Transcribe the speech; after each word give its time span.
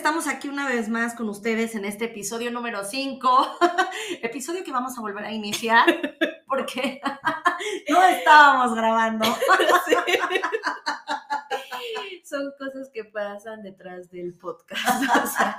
Estamos 0.00 0.28
aquí 0.28 0.48
una 0.48 0.66
vez 0.66 0.88
más 0.88 1.14
con 1.14 1.28
ustedes 1.28 1.74
en 1.74 1.84
este 1.84 2.06
episodio 2.06 2.50
número 2.50 2.84
5. 2.84 3.58
episodio 4.22 4.64
que 4.64 4.72
vamos 4.72 4.96
a 4.96 5.02
volver 5.02 5.26
a 5.26 5.30
iniciar 5.30 5.84
porque 6.46 7.02
no 7.90 8.02
estábamos 8.04 8.74
grabando. 8.74 9.26
Son 12.24 12.50
cosas 12.58 12.88
que 12.94 13.04
pasan 13.04 13.62
detrás 13.62 14.10
del 14.10 14.38
podcast. 14.38 15.04
O 15.22 15.26
sea, 15.26 15.58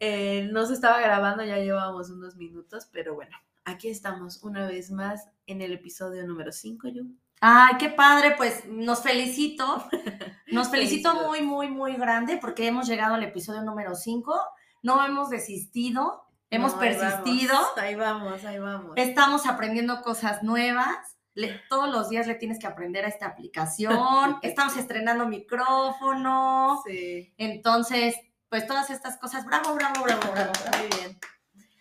eh, 0.00 0.48
no 0.50 0.66
se 0.66 0.74
estaba 0.74 1.00
grabando, 1.00 1.44
ya 1.44 1.58
llevábamos 1.58 2.10
unos 2.10 2.34
minutos, 2.34 2.88
pero 2.90 3.14
bueno, 3.14 3.36
aquí 3.64 3.90
estamos 3.90 4.42
una 4.42 4.66
vez 4.66 4.90
más 4.90 5.28
en 5.46 5.62
el 5.62 5.72
episodio 5.72 6.26
número 6.26 6.50
5, 6.50 6.88
yo. 6.88 7.02
Ay, 7.40 7.74
qué 7.78 7.88
padre, 7.88 8.34
pues 8.36 8.64
nos 8.66 9.02
felicito. 9.02 9.84
Nos 10.50 10.68
felicito 10.68 11.14
muy, 11.28 11.42
muy, 11.42 11.68
muy 11.68 11.94
grande 11.94 12.36
porque 12.36 12.66
hemos 12.66 12.88
llegado 12.88 13.14
al 13.14 13.22
episodio 13.22 13.62
número 13.62 13.94
5. 13.94 14.34
No 14.82 15.04
hemos 15.06 15.30
desistido, 15.30 16.24
hemos 16.50 16.74
No, 16.74 16.80
ahí 16.80 16.88
persistido. 16.88 17.54
vamos, 17.54 17.78
Ahí 17.78 17.94
vamos, 17.94 18.44
ahí 18.44 18.58
vamos. 18.58 18.92
Estamos 18.96 19.46
aprendiendo 19.46 20.02
cosas 20.02 20.42
nuevas. 20.42 20.96
Le- 21.34 21.60
todos 21.68 21.88
los 21.88 22.08
días 22.08 22.26
le 22.26 22.34
tienes 22.34 22.58
que 22.58 22.66
aprender 22.66 23.04
a 23.04 23.08
esta 23.08 23.26
aplicación. 23.26 23.96
Estamos 24.42 24.76
estrenando 24.76 25.26
micrófono. 25.28 26.82
Sí, 26.84 27.32
Entonces, 27.38 28.16
pues 28.48 28.66
todas 28.66 28.90
estas 28.90 29.16
cosas. 29.18 29.46
Bravo, 29.46 29.72
bravo, 29.76 30.02
bravo, 30.02 30.32
bravo, 30.32 30.52
bravo. 30.64 30.78
muy 30.78 30.98
bien. 30.98 31.16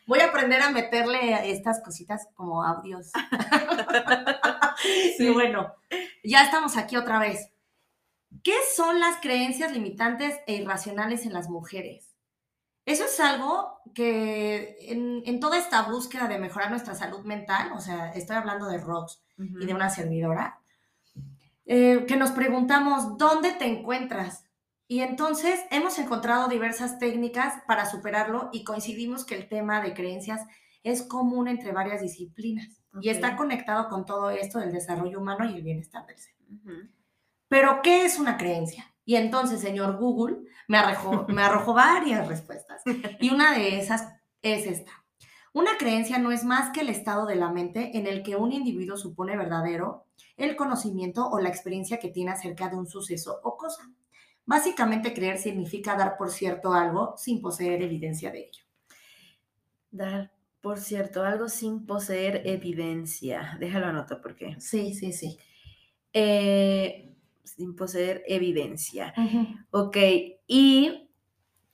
Voy 0.06 0.20
a 0.20 0.26
aprender 0.28 0.62
a 0.62 0.70
meterle 0.70 1.52
estas 1.52 1.82
cositas 1.84 2.28
como 2.36 2.64
audios. 2.64 3.12
Y 5.20 5.30
bueno, 5.30 5.74
ya 6.24 6.44
estamos 6.44 6.78
aquí 6.78 6.96
otra 6.96 7.20
vez. 7.20 7.52
¿Qué 8.44 8.56
son 8.76 9.00
las 9.00 9.18
creencias 9.18 9.72
limitantes 9.72 10.38
e 10.48 10.56
irracionales 10.56 11.26
en 11.26 11.34
las 11.34 11.50
mujeres? 11.50 12.16
Eso 12.86 13.06
es 13.06 13.20
algo 13.20 13.80
que 13.94 14.78
en, 14.92 15.22
en 15.26 15.40
toda 15.40 15.58
esta 15.58 15.84
búsqueda 15.84 16.28
de 16.28 16.40
mejorar 16.40 16.72
nuestra 16.72 16.96
salud 16.96 17.24
mental, 17.24 17.72
o 17.76 17.80
sea, 17.80 18.12
estoy 18.12 18.36
hablando 18.36 18.68
de 18.68 18.78
Rox 18.78 19.22
y 19.38 19.66
de 19.66 19.74
una 19.74 19.90
servidora, 19.90 20.60
eh, 21.66 22.06
que 22.08 22.16
nos 22.16 22.32
preguntamos, 22.32 23.18
¿dónde 23.18 23.52
te 23.54 23.66
encuentras? 23.66 24.46
Y 24.88 25.02
entonces 25.02 25.60
hemos 25.70 26.00
encontrado 26.00 26.48
diversas 26.48 26.98
técnicas 26.98 27.62
para 27.68 27.86
superarlo 27.86 28.50
y 28.52 28.64
coincidimos 28.64 29.24
que 29.24 29.36
el 29.36 29.48
tema 29.48 29.82
de 29.82 29.94
creencias 29.94 30.42
es 30.82 31.04
común 31.04 31.48
entre 31.48 31.72
varias 31.72 32.02
disciplinas 32.02 32.79
y 33.02 33.09
está 33.09 33.36
conectado 33.36 33.90
con 33.90 34.06
todo 34.06 34.30
esto 34.30 34.59
del 34.59 34.72
desarrollo 34.72 35.20
humano 35.20 35.50
y 35.50 35.56
el 35.56 35.64
bienestar 35.64 36.06
del 36.06 36.18
ser. 36.18 36.34
Pero, 37.48 37.82
¿qué 37.82 38.06
es 38.06 38.20
una 38.20 38.38
creencia? 38.38 38.86
Y 39.06 39.16
entonces, 39.16 39.59
señor 39.59 39.98
Google, 39.98 40.38
me 40.68 40.78
arrojó, 40.78 41.26
me 41.30 41.42
arrojó 41.42 41.73
varias 41.73 42.28
respuestas. 42.28 42.82
Y 43.20 43.32
una 43.32 43.54
de 43.54 43.80
esas 43.80 44.08
es 44.42 44.67
esta. 44.67 44.92
Una 45.52 45.78
creencia 45.78 46.20
no 46.20 46.32
es 46.32 46.44
más 46.44 46.72
que 46.72 46.82
el 46.82 46.90
estado 46.90 47.26
de 47.26 47.36
la 47.36 47.50
mente 47.50 47.98
en 47.98 48.06
el 48.06 48.22
que 48.22 48.36
un 48.36 48.52
individuo 48.52 48.98
supone 48.98 49.36
verdadero 49.36 50.06
el 50.38 50.56
conocimiento 50.56 51.28
o 51.28 51.40
la 51.40 51.50
experiencia 51.50 52.00
que 52.00 52.10
tiene 52.10 52.32
acerca 52.32 52.70
de 52.70 52.77
un 52.77 52.88
suceso 52.88 53.39
o 53.44 53.58
cosa. 53.58 53.89
Básicamente, 54.45 55.14
creer 55.14 55.38
significa 55.38 55.95
dar 55.95 56.17
por 56.17 56.30
cierto 56.30 56.73
algo 56.73 57.16
sin 57.17 57.42
poseer 57.42 57.82
evidencia 57.82 58.32
de 58.32 58.39
ello. 58.39 58.64
Dar, 59.92 60.32
por 60.61 60.80
cierto, 60.80 61.23
algo 61.23 61.47
sin 61.49 61.86
poseer 61.86 62.42
evidencia. 62.45 63.58
Déjalo 63.59 63.87
anoto 63.87 64.21
porque. 64.21 64.55
Sí, 64.59 64.93
sí, 64.93 65.14
sí. 65.14 65.37
eh, 66.14 67.14
sin 67.43 67.75
poseer 67.75 68.23
evidencia. 68.27 69.14
Ok, 69.71 69.97
y 70.47 71.09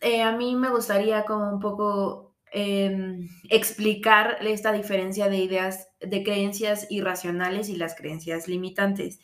eh, 0.02 0.22
a 0.22 0.32
mí 0.38 0.56
me 0.56 0.70
gustaría 0.70 1.26
como 1.26 1.50
un 1.52 1.60
poco 1.60 2.36
em, 2.52 3.28
explicar 3.50 4.38
esta 4.42 4.72
diferencia 4.72 5.30
de 5.30 5.38
ideas, 5.38 5.90
de 6.00 6.24
creencias 6.24 6.88
irracionales 6.90 7.70
y 7.70 7.76
las 7.78 7.96
creencias 7.96 8.48
limitantes. 8.48 9.20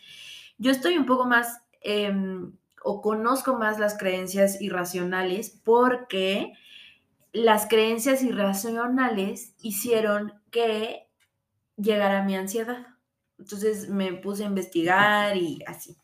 Yo 0.58 0.72
estoy 0.72 0.98
un 0.98 1.06
poco 1.06 1.26
más, 1.26 1.62
em, 1.82 2.54
o 2.84 3.02
conozco 3.02 3.56
más 3.58 3.80
las 3.80 3.98
creencias 3.98 4.62
irracionales 4.62 5.50
porque 5.64 6.54
las 7.34 7.68
creencias 7.68 8.24
irracionales 8.24 9.54
hicieron 9.62 10.34
que 10.52 11.08
llegara 11.78 12.24
mi 12.24 12.36
ansiedad. 12.36 12.88
Entonces 13.40 13.90
me 13.90 14.14
puse 14.14 14.44
a 14.44 14.48
investigar 14.48 15.38
y 15.38 15.64
así. 15.66 15.98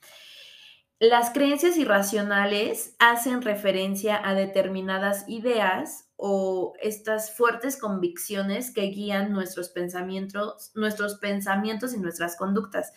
Las 0.99 1.29
creencias 1.29 1.77
irracionales 1.77 2.95
hacen 2.97 3.43
referencia 3.43 4.19
a 4.27 4.33
determinadas 4.33 5.25
ideas 5.27 6.09
o 6.15 6.73
estas 6.81 7.35
fuertes 7.35 7.77
convicciones 7.77 8.73
que 8.73 8.81
guían 8.83 9.31
nuestros 9.31 9.69
pensamientos, 9.69 10.71
nuestros 10.73 11.19
pensamientos 11.19 11.93
y 11.93 11.99
nuestras 11.99 12.35
conductas. 12.35 12.93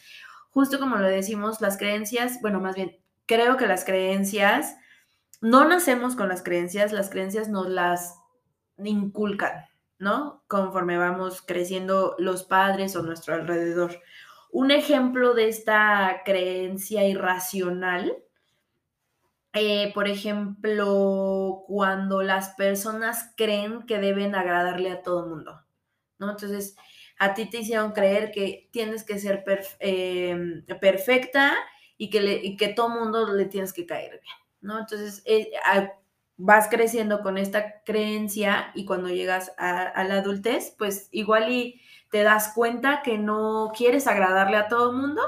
Justo 0.49 0.79
como 0.79 0.97
lo 0.97 1.07
decimos, 1.07 1.61
las 1.61 1.77
creencias, 1.77 2.41
bueno, 2.41 2.59
más 2.59 2.75
bien, 2.75 2.97
creo 3.27 3.59
que 3.59 3.67
las 3.67 3.85
creencias, 3.85 4.77
no 5.43 5.69
nacemos 5.69 6.17
con 6.17 6.29
las 6.29 6.43
creencias, 6.43 6.93
las 6.93 7.11
creencias 7.11 7.51
nos 7.51 7.69
las 7.69 8.20
inculcan, 8.89 9.67
¿no? 9.99 10.43
Conforme 10.47 10.97
vamos 10.97 11.43
creciendo 11.43 12.15
los 12.19 12.45
padres 12.45 12.97
o 12.97 13.03
nuestro 13.03 13.35
alrededor. 13.35 14.01
Un 14.51 14.71
ejemplo 14.71 15.35
de 15.35 15.49
esta 15.49 16.23
creencia 16.25 17.07
irracional, 17.07 18.17
eh, 19.53 19.93
por 19.95 20.09
ejemplo, 20.09 21.65
cuando 21.67 22.23
las 22.23 22.51
personas 22.51 23.33
creen 23.37 23.83
que 23.83 23.99
deben 23.99 24.35
agradarle 24.35 24.91
a 24.91 25.03
todo 25.03 25.25
el 25.25 25.31
mundo, 25.31 25.61
¿no? 26.19 26.31
Entonces, 26.31 26.77
a 27.19 27.35
ti 27.35 27.51
te 27.51 27.59
hicieron 27.59 27.93
creer 27.93 28.33
que 28.33 28.69
tienes 28.73 29.05
que 29.05 29.19
ser 29.19 29.45
eh, 29.81 30.63
perfecta 30.81 31.55
y 31.99 32.09
que, 32.09 32.21
le, 32.21 32.41
y 32.43 32.57
todo 32.75 32.89
mundo 32.89 33.31
le 33.35 33.45
tienes 33.45 33.73
que 33.73 33.85
caer 33.85 34.13
bien, 34.23 34.37
¿no? 34.63 34.79
Entonces, 34.79 35.23
eh, 35.27 35.51
vas 36.43 36.69
creciendo 36.69 37.21
con 37.23 37.39
esta 37.39 37.83
creencia 37.85 38.71
y 38.75 38.85
cuando 38.87 39.09
llegas 39.09 39.53
a, 39.59 39.83
a 39.83 40.05
la 40.05 40.15
adultez, 40.17 40.75
pues 40.79 41.09
igual 41.13 41.51
y 41.53 41.81
te 42.11 42.23
das 42.23 42.53
cuenta 42.55 43.03
que 43.03 43.19
no 43.19 43.73
quieres 43.77 44.07
agradarle 44.07 44.57
a 44.57 44.69
todo 44.69 44.91
el 44.91 44.97
mundo, 44.97 45.23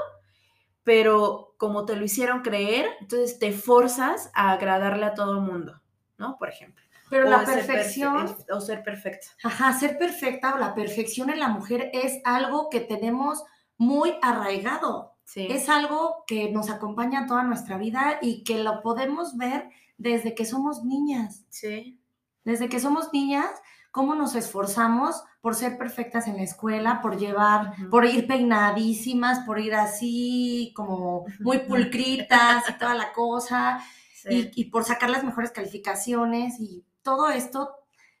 pero 0.83 1.53
como 1.57 1.85
te 1.85 1.95
lo 1.95 2.03
hicieron 2.03 2.41
creer, 2.41 2.87
entonces 2.99 3.39
te 3.39 3.51
forzas 3.53 4.31
a 4.33 4.51
agradarle 4.51 5.05
a 5.05 5.13
todo 5.13 5.33
el 5.39 5.41
mundo, 5.45 5.81
¿no? 6.17 6.37
Por 6.37 6.49
ejemplo. 6.49 6.83
Pero 7.09 7.27
O 7.27 7.29
la 7.29 7.45
ser 7.45 7.59
perfe- 7.63 7.67
perfección 7.67 8.35
o 8.51 8.59
ser 8.59 8.83
perfecta. 8.83 9.27
Ajá, 9.43 9.71
ser 9.73 9.97
perfecta 9.97 10.55
o 10.55 10.57
la 10.57 10.73
perfección 10.73 11.29
en 11.29 11.39
la 11.39 11.47
mujer 11.47 11.89
es 11.93 12.19
algo 12.25 12.69
que 12.69 12.79
tenemos 12.79 13.43
muy 13.77 14.15
arraigado. 14.21 15.13
Sí. 15.23 15.47
Es 15.49 15.69
algo 15.69 16.23
que 16.27 16.51
nos 16.51 16.69
acompaña 16.69 17.27
toda 17.27 17.43
nuestra 17.43 17.77
vida 17.77 18.17
y 18.21 18.43
que 18.43 18.57
lo 18.61 18.81
podemos 18.81 19.37
ver 19.37 19.69
desde 19.97 20.35
que 20.35 20.45
somos 20.45 20.83
niñas. 20.83 21.45
sí. 21.49 21.99
Desde 22.43 22.67
que 22.67 22.79
somos 22.79 23.13
niñas, 23.13 23.49
cómo 23.91 24.15
nos 24.15 24.35
esforzamos 24.35 25.23
por 25.39 25.55
ser 25.55 25.77
perfectas 25.77 26.27
en 26.27 26.37
la 26.37 26.43
escuela, 26.43 26.99
por 27.01 27.17
llevar, 27.17 27.73
por 27.89 28.05
ir 28.05 28.27
peinadísimas, 28.27 29.39
por 29.45 29.59
ir 29.59 29.75
así 29.75 30.73
como 30.75 31.25
muy 31.39 31.59
pulcritas 31.59 32.69
y 32.69 32.73
toda 32.77 32.95
la 32.95 33.13
cosa 33.13 33.81
sí. 34.13 34.29
y, 34.33 34.51
y 34.61 34.65
por 34.65 34.83
sacar 34.83 35.09
las 35.09 35.23
mejores 35.23 35.51
calificaciones 35.51 36.59
y 36.59 36.85
todo 37.01 37.29
esto 37.29 37.75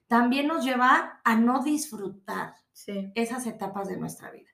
también 0.07 0.47
nos 0.47 0.63
lleva 0.63 1.21
a 1.23 1.35
no 1.35 1.63
disfrutar 1.63 2.53
sí. 2.71 3.11
esas 3.15 3.45
etapas 3.47 3.87
de 3.87 3.97
nuestra 3.97 4.31
vida. 4.31 4.49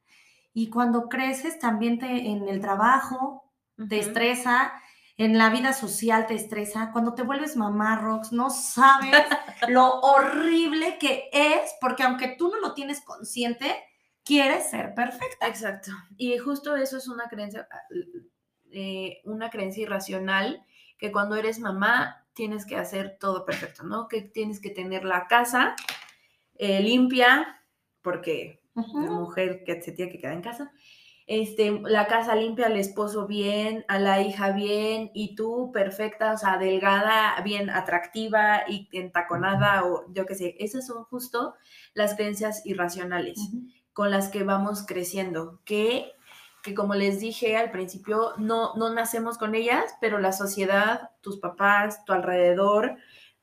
Y 0.53 0.69
cuando 0.69 1.09
creces 1.09 1.59
también 1.59 1.99
te, 1.99 2.07
en 2.29 2.47
el 2.47 2.59
trabajo 2.59 3.51
te 3.87 3.99
Ujú. 3.99 4.07
estresa, 4.07 4.73
en 5.19 5.37
la 5.37 5.49
vida 5.49 5.73
social 5.73 6.27
te 6.27 6.33
estresa, 6.33 6.91
cuando 6.93 7.13
te 7.13 7.23
vuelves 7.23 7.57
mamá, 7.57 7.97
Rox, 7.97 8.31
no 8.31 8.49
sabes 8.49 9.11
lo 9.67 9.99
horrible 9.99 10.97
que 10.97 11.29
es, 11.33 11.75
porque 11.81 12.03
aunque 12.03 12.35
tú 12.37 12.47
no 12.47 12.61
lo 12.61 12.73
tienes 12.73 13.01
consciente, 13.01 13.83
quieres 14.23 14.69
ser 14.69 14.95
perfecta. 14.95 15.45
Exacto. 15.45 15.91
Y 16.15 16.37
justo 16.37 16.77
eso 16.77 16.95
es 16.95 17.09
una 17.09 17.27
creencia, 17.27 17.67
eh, 18.71 19.19
una 19.25 19.49
creencia 19.49 19.83
irracional, 19.83 20.65
que 20.97 21.11
cuando 21.11 21.35
eres 21.35 21.59
mamá 21.59 22.25
tienes 22.31 22.65
que 22.65 22.77
hacer 22.77 23.17
todo 23.19 23.43
perfecto, 23.43 23.83
¿no? 23.83 24.07
Que 24.07 24.21
tienes 24.21 24.61
que 24.61 24.69
tener 24.69 25.03
la 25.03 25.27
casa 25.27 25.75
eh, 26.55 26.81
limpia, 26.81 27.61
porque 28.01 28.61
la 28.73 29.11
mujer 29.11 29.65
que 29.65 29.81
se 29.81 29.91
tiene 29.91 30.13
que 30.13 30.19
quedar 30.19 30.33
en 30.33 30.43
casa, 30.43 30.71
este, 31.29 31.79
la 31.83 32.07
casa 32.07 32.33
limpia, 32.33 32.65
al 32.65 32.75
esposo 32.75 33.27
bien, 33.27 33.85
a 33.87 33.99
la 33.99 34.19
hija 34.19 34.51
bien, 34.51 35.11
y 35.13 35.35
tú 35.35 35.71
perfecta, 35.71 36.33
o 36.33 36.37
sea, 36.39 36.57
delgada, 36.57 37.39
bien 37.43 37.69
atractiva 37.69 38.63
y 38.67 38.89
entaconada, 38.93 39.85
o 39.85 40.11
yo 40.11 40.25
qué 40.25 40.33
sé, 40.33 40.55
esas 40.57 40.87
son 40.87 41.03
justo 41.03 41.53
las 41.93 42.15
creencias 42.15 42.65
irracionales 42.65 43.37
con 43.93 44.09
las 44.09 44.29
que 44.29 44.43
vamos 44.43 44.83
creciendo, 44.87 45.61
que, 45.65 46.13
que 46.63 46.73
como 46.73 46.95
les 46.95 47.19
dije 47.19 47.57
al 47.57 47.69
principio, 47.69 48.33
no, 48.39 48.73
no 48.73 48.91
nacemos 48.91 49.37
con 49.37 49.53
ellas, 49.53 49.83
pero 50.01 50.17
la 50.17 50.31
sociedad, 50.31 51.11
tus 51.21 51.37
papás, 51.37 52.05
tu 52.05 52.13
alrededor, 52.13 52.97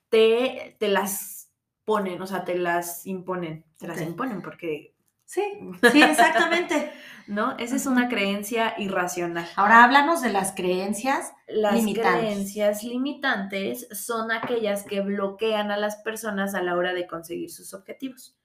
te, 0.08 0.76
te 0.80 0.88
las 0.88 1.52
ponen, 1.84 2.20
o 2.20 2.26
sea, 2.26 2.44
te 2.44 2.58
las 2.58 3.06
imponen, 3.06 3.64
te 3.78 3.86
las 3.86 4.00
imponen 4.00 4.42
porque 4.42 4.95
Sí, 5.26 5.42
sí, 5.92 6.02
exactamente. 6.02 6.92
¿No? 7.26 7.58
Esa 7.58 7.74
es 7.74 7.86
una 7.86 8.08
creencia 8.08 8.74
irracional. 8.78 9.48
Ahora 9.56 9.82
háblanos 9.82 10.22
de 10.22 10.30
las 10.30 10.52
creencias 10.52 11.32
las 11.48 11.74
limitantes. 11.74 12.20
creencias 12.20 12.84
limitantes 12.84 13.88
son 13.90 14.30
aquellas 14.30 14.84
que 14.84 15.00
bloquean 15.00 15.72
a 15.72 15.76
las 15.76 15.96
personas 15.96 16.54
a 16.54 16.62
la 16.62 16.76
hora 16.76 16.94
de 16.94 17.08
conseguir 17.08 17.50
sus 17.50 17.74
objetivos. 17.74 18.38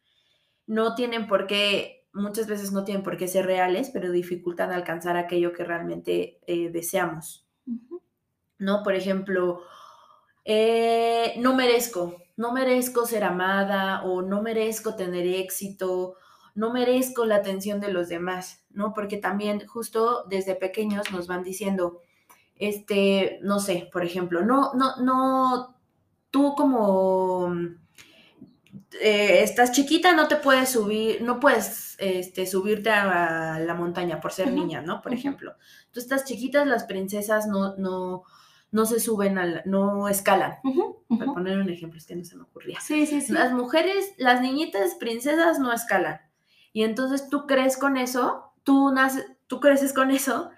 No 0.66 0.96
tienen 0.96 1.28
por 1.28 1.46
qué, 1.46 2.08
muchas 2.12 2.48
veces 2.48 2.72
no 2.72 2.84
tienen 2.84 3.04
por 3.04 3.18
qué 3.18 3.28
ser 3.28 3.46
reales, 3.46 3.92
pero 3.92 4.12
dificultan 4.12 4.72
alcanzar 4.72 5.16
aquello 5.16 5.54
que 5.54 5.64
realmente 5.64 6.40
eh, 6.48 6.72
deseamos. 6.72 7.48
¿No? 8.58 8.82
Por 8.82 8.96
ejemplo, 8.96 9.62
eh, 10.44 11.36
no 11.38 11.56
merezco, 11.56 12.16
no 12.36 12.52
merezco 12.52 13.06
ser 13.06 13.24
amada 13.24 14.02
o 14.04 14.24
no 14.24 14.42
merezco 14.42 14.96
tener 14.96 15.28
éxito 15.28 16.16
no 16.56 16.72
merezco 16.72 17.26
la 17.26 17.36
atención 17.38 17.80
de 17.80 17.92
los 17.92 18.10
demás, 18.10 18.64
¿no? 18.72 18.94
Porque 18.94 19.18
también 19.18 19.66
justo 19.68 20.26
desde 20.30 20.56
pequeños 20.56 21.12
nos 21.12 21.28
van 21.28 21.44
diciendo, 21.44 22.02
este, 22.56 23.40
no 23.42 23.60
sé, 23.60 23.90
por 23.92 24.04
ejemplo, 24.04 24.44
no, 24.44 24.74
no, 24.74 24.98
no, 24.98 25.76
tú 26.30 26.54
como 26.56 27.54
eh, 29.00 29.42
estás 29.44 29.72
chiquita, 29.72 30.14
no 30.14 30.28
te 30.28 30.36
puedes 30.36 30.70
subir, 30.70 31.22
no 31.22 31.40
puedes 31.40 31.96
este, 32.00 32.46
subirte 32.46 32.90
a 32.90 33.60
la 33.60 33.74
montaña 33.74 34.20
por 34.20 34.32
ser 34.32 34.52
niña, 34.52 34.82
¿no? 34.82 35.02
Por 35.02 35.14
ejemplo, 35.14 35.56
tú 35.92 36.00
estás 36.00 36.26
chiquitas, 36.26 36.68
las 36.68 36.84
princesas 36.84 37.48
no, 37.48 37.76
no, 37.78 38.24
no 38.72 38.86
se 38.86 39.00
suben, 39.00 39.38
al, 39.38 39.62
no 39.66 40.08
escalan. 40.08 40.56
Para 41.08 41.34
poner 41.34 41.58
un 41.58 41.70
ejemplo, 41.70 41.98
es 41.98 42.06
que 42.06 42.16
no 42.16 42.24
se 42.24 42.36
me 42.36 42.44
ocurría. 42.44 42.80
Sí, 42.80 43.06
sí, 43.06 43.22
sí. 43.22 43.34
Las 43.34 43.54
mujeres, 43.54 44.14
las 44.18 44.42
niñitas 44.42 44.96
princesas 44.96 45.60
no 45.60 45.74
escalan. 45.74 46.22
Y 46.74 46.84
entonces 46.84 47.30
tú 47.30 47.48
crees 47.48 47.78
con 47.78 47.98
eso, 47.98 48.54
tú, 48.64 48.92
naces, 48.92 49.26
tú 49.48 49.60
creces 49.60 49.94
con 49.94 50.12
eso 50.12 50.52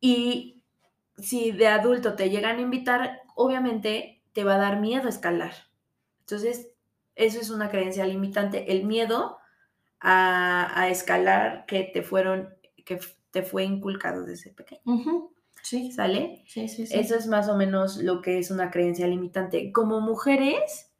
y 0.00 0.62
si 1.16 1.52
de 1.52 1.68
adulto 1.68 2.14
te 2.14 2.30
llegan 2.30 2.58
a 2.58 2.62
invitar, 2.62 3.22
obviamente 3.34 4.22
te 4.32 4.44
va 4.44 4.54
a 4.54 4.58
dar 4.58 4.80
miedo 4.80 5.08
escalar. 5.08 5.52
Entonces, 6.20 6.72
eso 7.14 7.40
es 7.40 7.50
una 7.50 7.70
creencia 7.70 8.04
limitante, 8.04 8.70
el 8.72 8.84
miedo 8.84 9.38
a, 10.00 10.88
escalar 10.90 11.66
que 11.66 11.82
te 11.82 12.02
fueron, 12.02 12.54
que 12.84 13.00
te 13.30 13.42
fue 13.42 13.64
inculcado 13.64 14.24
desde 14.24 14.52
pequeño. 14.52 14.80
Sí. 15.62 15.90
¿Sale? 15.92 16.44
Sí, 16.46 16.68
sí, 16.68 16.86
sí. 16.86 16.96
Eso 16.96 17.16
es 17.16 17.26
más 17.26 17.48
o 17.48 17.56
menos 17.56 17.96
lo 17.96 18.22
que 18.22 18.38
es 18.38 18.50
una 18.50 18.70
creencia 18.70 19.06
limitante. 19.06 19.72
Como 19.72 20.00
mujeres, 20.00 20.92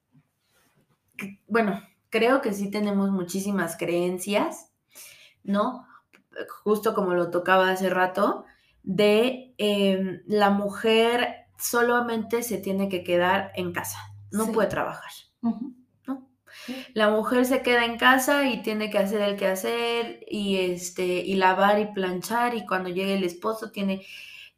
bueno, 1.47 1.81
creo 2.11 2.41
que 2.41 2.53
sí 2.53 2.71
tenemos 2.71 3.11
muchísimas 3.11 3.77
creencias, 3.77 4.73
¿no? 5.43 5.87
Justo 6.63 6.95
como 6.95 7.15
lo 7.15 7.31
tocaba 7.31 7.71
hace 7.71 7.91
rato, 7.91 8.45
de 8.83 9.55
em, 9.59 10.23
la 10.27 10.51
mujer 10.51 11.47
solamente 11.59 12.43
se 12.43 12.59
tiene 12.59 12.89
que 12.89 13.03
quedar 13.03 13.53
en 13.55 13.73
casa, 13.73 13.99
no 14.31 14.53
puede 14.53 14.69
trabajar. 14.69 15.11
¿no? 15.43 16.29
La 16.95 17.11
mujer 17.11 17.45
se 17.45 17.63
queda 17.63 17.85
en 17.85 17.99
casa 17.99 18.49
y 18.49 18.63
tiene 18.63 18.91
que 18.91 18.99
hacer 18.99 19.23
el 19.23 19.37
que 19.37 19.47
hacer 19.47 20.25
y 20.29 20.57
este 20.57 21.05
y 21.05 21.35
lavar 21.35 21.79
y 21.81 21.87
planchar 21.87 22.55
y 22.55 22.67
cuando 22.67 22.89
llegue 22.89 23.15
el 23.15 23.25
esposo 23.25 23.71
tiene 23.71 24.05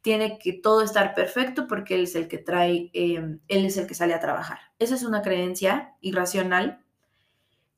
tiene 0.01 0.39
que 0.39 0.53
todo 0.53 0.81
estar 0.81 1.13
perfecto 1.13 1.67
porque 1.67 1.95
él 1.95 2.03
es 2.03 2.15
el 2.15 2.27
que 2.27 2.39
trae, 2.39 2.89
em, 2.93 3.39
él 3.47 3.65
es 3.65 3.77
el 3.77 3.85
que 3.85 3.93
sale 3.93 4.13
a 4.13 4.19
trabajar. 4.19 4.59
Esa 4.79 4.95
es 4.95 5.03
una 5.03 5.21
creencia 5.21 5.93
irracional 6.01 6.83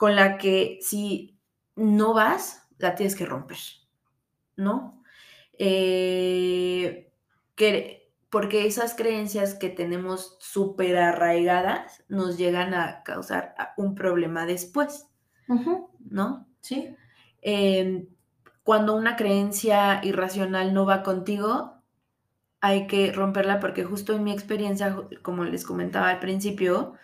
con 0.03 0.17
la 0.17 0.37
que 0.37 0.79
si 0.81 1.39
no 1.77 2.13
vas, 2.13 2.67
la 2.77 2.93
tienes 2.93 3.15
que 3.15 3.25
romper, 3.25 3.55
¿no? 4.57 5.01
Eh, 5.57 7.09
que, 7.55 8.11
porque 8.29 8.67
esas 8.67 8.95
creencias 8.95 9.53
que 9.53 9.69
tenemos 9.69 10.35
súper 10.41 10.97
arraigadas 10.97 12.03
nos 12.09 12.37
llegan 12.37 12.73
a 12.73 13.01
causar 13.03 13.55
un 13.77 13.95
problema 13.95 14.45
después, 14.45 15.07
¿no? 15.47 16.49
Sí. 16.59 16.93
Em, 17.41 18.09
cuando 18.63 18.97
una 18.97 19.15
creencia 19.15 20.01
irracional 20.03 20.73
no 20.73 20.85
va 20.85 21.01
contigo, 21.03 21.81
hay 22.59 22.87
que 22.87 23.13
romperla 23.13 23.61
porque 23.61 23.85
justo 23.85 24.11
en 24.11 24.25
mi 24.25 24.33
experiencia, 24.33 24.97
como 25.21 25.45
les 25.45 25.63
comentaba 25.63 26.09
al 26.09 26.19
principio, 26.19 26.95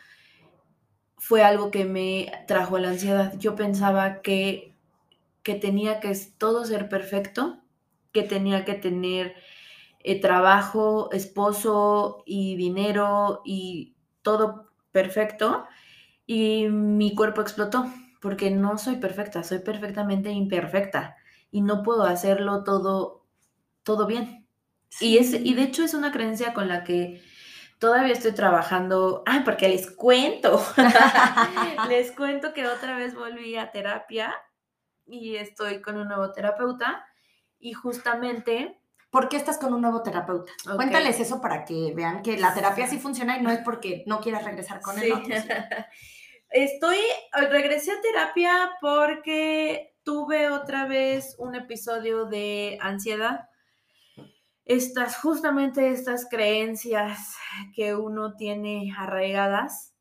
fue 1.20 1.44
algo 1.44 1.70
que 1.70 1.86
me 1.86 2.32
trajo 2.48 2.80
la 2.80 2.90
ansiedad. 2.90 3.34
Yo 3.38 3.56
pensaba 3.56 4.22
que, 4.22 4.74
que 5.44 5.56
tenía 5.56 6.00
que 6.00 6.18
todo 6.38 6.66
ser 6.66 6.90
perfecto, 6.90 7.60
que 8.12 8.24
tenía 8.24 8.66
que 8.66 8.74
tener 8.74 9.36
eh, 10.04 10.20
trabajo, 10.22 11.12
esposo 11.12 12.24
y 12.26 12.56
dinero 12.56 13.42
y 13.46 13.96
todo 14.22 14.72
perfecto. 14.92 15.66
Y 16.26 16.68
mi 16.70 17.16
cuerpo 17.16 17.42
explotó 17.42 17.86
porque 18.22 18.52
no 18.52 18.78
soy 18.78 18.98
perfecta, 18.98 19.44
soy 19.44 19.60
perfectamente 19.60 20.32
imperfecta 20.32 21.18
y 21.52 21.62
no 21.62 21.84
puedo 21.84 22.04
hacerlo 22.04 22.64
todo, 22.64 23.26
todo 23.84 24.08
bien. 24.08 24.48
Y, 25.02 25.18
es, 25.18 25.34
y 25.34 25.54
de 25.54 25.64
hecho 25.64 25.84
es 25.84 25.94
una 25.94 26.12
creencia 26.12 26.54
con 26.54 26.68
la 26.68 26.84
que 26.84 27.22
Todavía 27.80 28.12
estoy 28.12 28.34
trabajando, 28.34 29.24
ah, 29.26 29.42
porque 29.46 29.70
les 29.70 29.90
cuento, 29.90 30.62
les 31.88 32.12
cuento 32.12 32.54
que 32.54 32.68
otra 32.68 32.98
vez 32.98 33.16
volví 33.16 33.56
a 33.56 33.72
terapia 33.72 34.36
y 35.06 35.38
estoy 35.38 35.82
con 35.82 35.96
un 35.98 36.10
nuevo 36.10 36.32
terapeuta 36.34 37.06
y 37.58 37.72
justamente... 37.72 38.82
¿Por 39.10 39.30
qué 39.30 39.38
estás 39.38 39.58
con 39.58 39.74
un 39.74 39.82
nuevo 39.82 40.04
terapeuta? 40.04 40.52
Cuéntales 40.76 41.20
eso 41.22 41.42
para 41.42 41.64
que 41.64 41.94
vean 41.96 42.22
que 42.22 42.38
la 42.38 42.54
terapia 42.54 42.86
sí 42.86 43.00
funciona 43.00 43.38
y 43.38 43.42
no 43.42 43.50
es 43.50 43.60
porque 43.60 44.04
no 44.06 44.20
quieras 44.20 44.44
regresar 44.44 44.82
con 44.82 45.00
él. 45.00 45.14
Estoy, 46.50 46.98
regresé 47.50 47.92
a 47.92 48.02
terapia 48.02 48.72
porque 48.82 49.96
tuve 50.04 50.50
otra 50.50 50.86
vez 50.86 51.36
un 51.40 51.56
episodio 51.56 52.26
de 52.26 52.78
ansiedad 52.82 53.49
estas, 54.70 55.18
justamente 55.18 55.90
estas 55.90 56.28
creencias 56.30 57.36
que 57.76 57.96
uno 57.96 58.36
tiene 58.36 58.94
arraigadas 58.96 59.96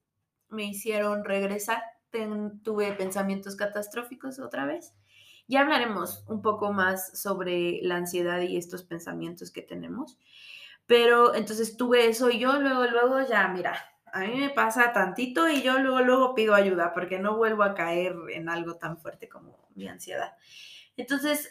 me 0.51 0.65
hicieron 0.65 1.25
regresar. 1.25 1.83
tuve 2.63 2.93
pensamientos 2.93 3.57
catastróficos 3.57 4.39
otra 4.39 4.67
vez. 4.67 4.95
Ya 5.47 5.63
hablaremos 5.63 6.23
un 6.29 6.43
poco 6.43 6.71
más 6.75 7.19
sobre 7.19 7.81
la 7.81 7.97
ansiedad 7.97 8.43
y 8.43 8.59
estos 8.59 8.83
pensamientos 8.83 9.51
que 9.51 9.63
tenemos. 9.63 10.19
Pero 10.85 11.35
entonces 11.35 11.79
tuve 11.79 12.07
eso 12.07 12.29
y 12.29 12.39
yo 12.39 12.61
luego, 12.61 12.85
luego 12.85 13.23
ya, 13.27 13.49
mira, 13.49 13.75
a 14.13 14.21
mí 14.21 14.39
me 14.39 14.51
pasa 14.51 14.93
tantito 14.93 15.49
y 15.49 15.63
yo 15.63 15.79
luego, 15.79 16.01
luego 16.01 16.35
pido 16.35 16.55
ayuda 16.55 16.93
porque 16.93 17.19
no 17.19 17.39
vuelvo 17.39 17.63
a 17.63 17.75
caer 17.75 18.15
en 18.35 18.51
algo 18.51 18.77
tan 18.77 18.99
fuerte 18.99 19.31
como 19.31 19.67
mi 19.75 19.89
ansiedad. 19.89 20.37
Entonces 20.99 21.49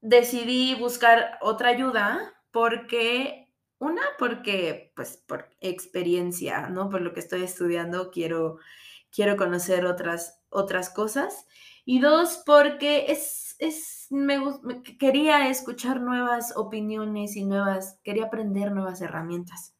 decidí 0.00 0.76
buscar 0.76 1.38
otra 1.40 1.70
ayuda 1.70 2.34
porque, 2.56 3.52
una, 3.78 4.00
porque, 4.18 4.90
pues, 4.96 5.22
por 5.28 5.50
experiencia, 5.60 6.70
¿no? 6.70 6.88
Por 6.88 7.02
lo 7.02 7.12
que 7.12 7.20
estoy 7.20 7.42
estudiando, 7.42 8.10
quiero, 8.10 8.56
quiero 9.14 9.36
conocer 9.36 9.84
otras, 9.84 10.40
otras 10.48 10.88
cosas. 10.88 11.46
Y 11.84 12.00
dos, 12.00 12.42
porque 12.46 13.12
es, 13.12 13.56
es, 13.58 14.06
me, 14.08 14.40
quería 14.98 15.50
escuchar 15.50 16.00
nuevas 16.00 16.56
opiniones 16.56 17.36
y 17.36 17.44
nuevas, 17.44 18.00
quería 18.02 18.24
aprender 18.24 18.72
nuevas 18.72 19.02
herramientas. 19.02 19.74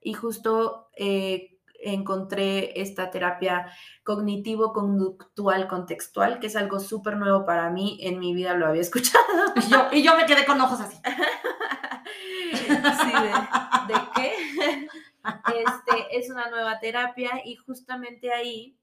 Y 0.00 0.14
justo 0.14 0.88
eh, 0.96 1.60
encontré 1.82 2.80
esta 2.80 3.10
terapia 3.10 3.66
cognitivo-conductual 4.04 5.68
contextual, 5.68 6.40
que 6.40 6.46
es 6.46 6.56
algo 6.56 6.80
súper 6.80 7.18
nuevo 7.18 7.44
para 7.44 7.68
mí. 7.68 7.98
En 8.00 8.18
mi 8.20 8.32
vida 8.32 8.54
lo 8.54 8.68
había 8.68 8.80
escuchado. 8.88 9.52
Y 9.56 9.68
yo, 9.68 9.88
y 9.92 10.02
yo 10.02 10.16
me 10.16 10.24
quedé 10.24 10.46
con 10.46 10.58
ojos 10.62 10.80
así. 10.80 10.96
¿De, 12.82 13.94
qué? 14.14 14.32
Este, 15.24 16.18
es 16.18 16.30
una 16.30 16.50
nueva 16.50 16.80
terapia 16.80 17.30
y 17.44 17.54
justamente 17.54 18.32
ahí 18.32 18.76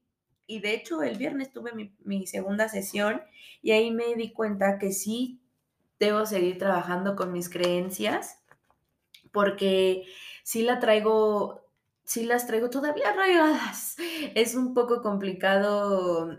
y 0.46 0.60
de 0.60 0.72
hecho 0.72 1.02
el 1.02 1.18
viernes 1.18 1.52
tuve 1.52 1.72
mi, 1.72 1.94
mi 2.02 2.26
segunda 2.26 2.66
sesión 2.70 3.20
y 3.60 3.72
ahí 3.72 3.90
me 3.90 4.14
di 4.14 4.32
cuenta 4.32 4.78
que 4.78 4.92
sí 4.92 5.42
debo 5.98 6.24
seguir 6.24 6.56
trabajando 6.56 7.14
con 7.14 7.30
mis 7.30 7.50
creencias 7.50 8.40
porque 9.32 10.04
sí 10.42 10.62
la 10.62 10.80
traigo, 10.80 11.70
sí 12.04 12.24
las 12.24 12.46
traigo 12.46 12.70
todavía 12.70 13.10
arraigadas. 13.10 13.96
Es 14.34 14.54
un 14.54 14.74
poco 14.74 15.02
complicado 15.02 16.36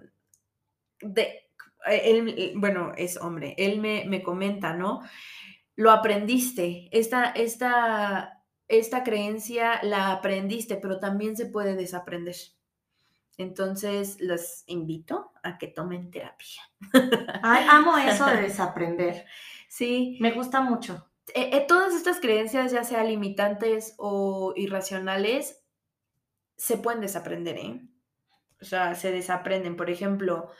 de, 1.01 1.47
él, 1.87 2.53
bueno, 2.55 2.93
es 2.97 3.17
hombre, 3.17 3.55
él 3.57 3.79
me, 3.79 4.05
me 4.05 4.21
comenta, 4.23 4.73
¿no? 4.73 5.01
Lo 5.81 5.89
aprendiste, 5.89 6.89
esta, 6.91 7.31
esta, 7.31 8.43
esta 8.67 9.03
creencia 9.03 9.81
la 9.81 10.11
aprendiste, 10.11 10.75
pero 10.75 10.99
también 10.99 11.35
se 11.35 11.47
puede 11.47 11.75
desaprender. 11.75 12.35
Entonces, 13.39 14.17
los 14.19 14.63
invito 14.67 15.31
a 15.41 15.57
que 15.57 15.65
tomen 15.65 16.11
terapia. 16.11 16.61
Ay, 17.41 17.65
amo 17.67 17.97
eso 17.97 18.27
de 18.27 18.41
desaprender. 18.43 19.25
Sí. 19.69 20.19
Me 20.21 20.33
gusta 20.33 20.61
mucho. 20.61 21.09
Eh, 21.33 21.49
eh, 21.51 21.65
todas 21.67 21.95
estas 21.95 22.19
creencias, 22.19 22.71
ya 22.71 22.83
sea 22.83 23.03
limitantes 23.03 23.95
o 23.97 24.53
irracionales, 24.55 25.63
se 26.57 26.77
pueden 26.77 27.01
desaprender, 27.01 27.57
¿eh? 27.57 27.81
O 28.61 28.65
sea, 28.65 28.93
se 28.93 29.11
desaprenden. 29.11 29.75
Por 29.75 29.89
ejemplo, 29.89 30.51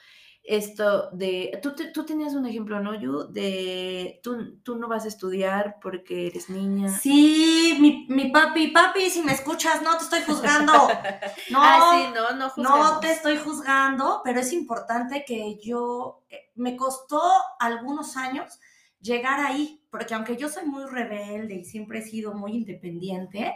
esto 0.44 1.12
de, 1.12 1.60
tú, 1.62 1.74
tú 1.94 2.06
tenías 2.06 2.34
un 2.34 2.46
ejemplo, 2.48 2.80
¿no, 2.80 3.00
Yu? 3.00 3.32
De, 3.32 4.20
tú, 4.24 4.60
tú 4.64 4.76
no 4.76 4.88
vas 4.88 5.06
a 5.06 5.08
estudiar 5.08 5.78
porque 5.82 6.28
eres 6.28 6.50
niña. 6.50 6.90
Sí, 6.90 7.78
mi, 7.80 8.08
mi 8.10 8.32
papi, 8.32 8.68
papi, 8.70 9.10
si 9.10 9.22
me 9.22 9.34
escuchas, 9.34 9.82
no 9.82 9.98
te 9.98 10.04
estoy 10.04 10.22
juzgando. 10.22 10.74
No, 11.50 11.60
ah, 11.62 11.92
sí, 11.94 12.14
no, 12.14 12.32
no 12.38 12.52
No 12.58 13.00
te 13.00 13.12
estoy 13.12 13.38
juzgando, 13.38 14.22
pero 14.24 14.40
es 14.40 14.54
importante 14.54 15.26
que 15.26 15.60
yo, 15.62 16.24
eh, 16.30 16.50
me 16.56 16.78
costó 16.78 17.22
algunos 17.60 18.16
años 18.16 18.60
llegar 19.02 19.40
ahí, 19.40 19.84
porque 19.90 20.14
aunque 20.14 20.38
yo 20.38 20.50
soy 20.50 20.66
muy 20.66 20.86
rebelde 20.86 21.56
y 21.56 21.66
siempre 21.66 22.00
he 22.00 22.04
sido 22.04 22.34
muy 22.34 22.54
independiente, 22.54 23.54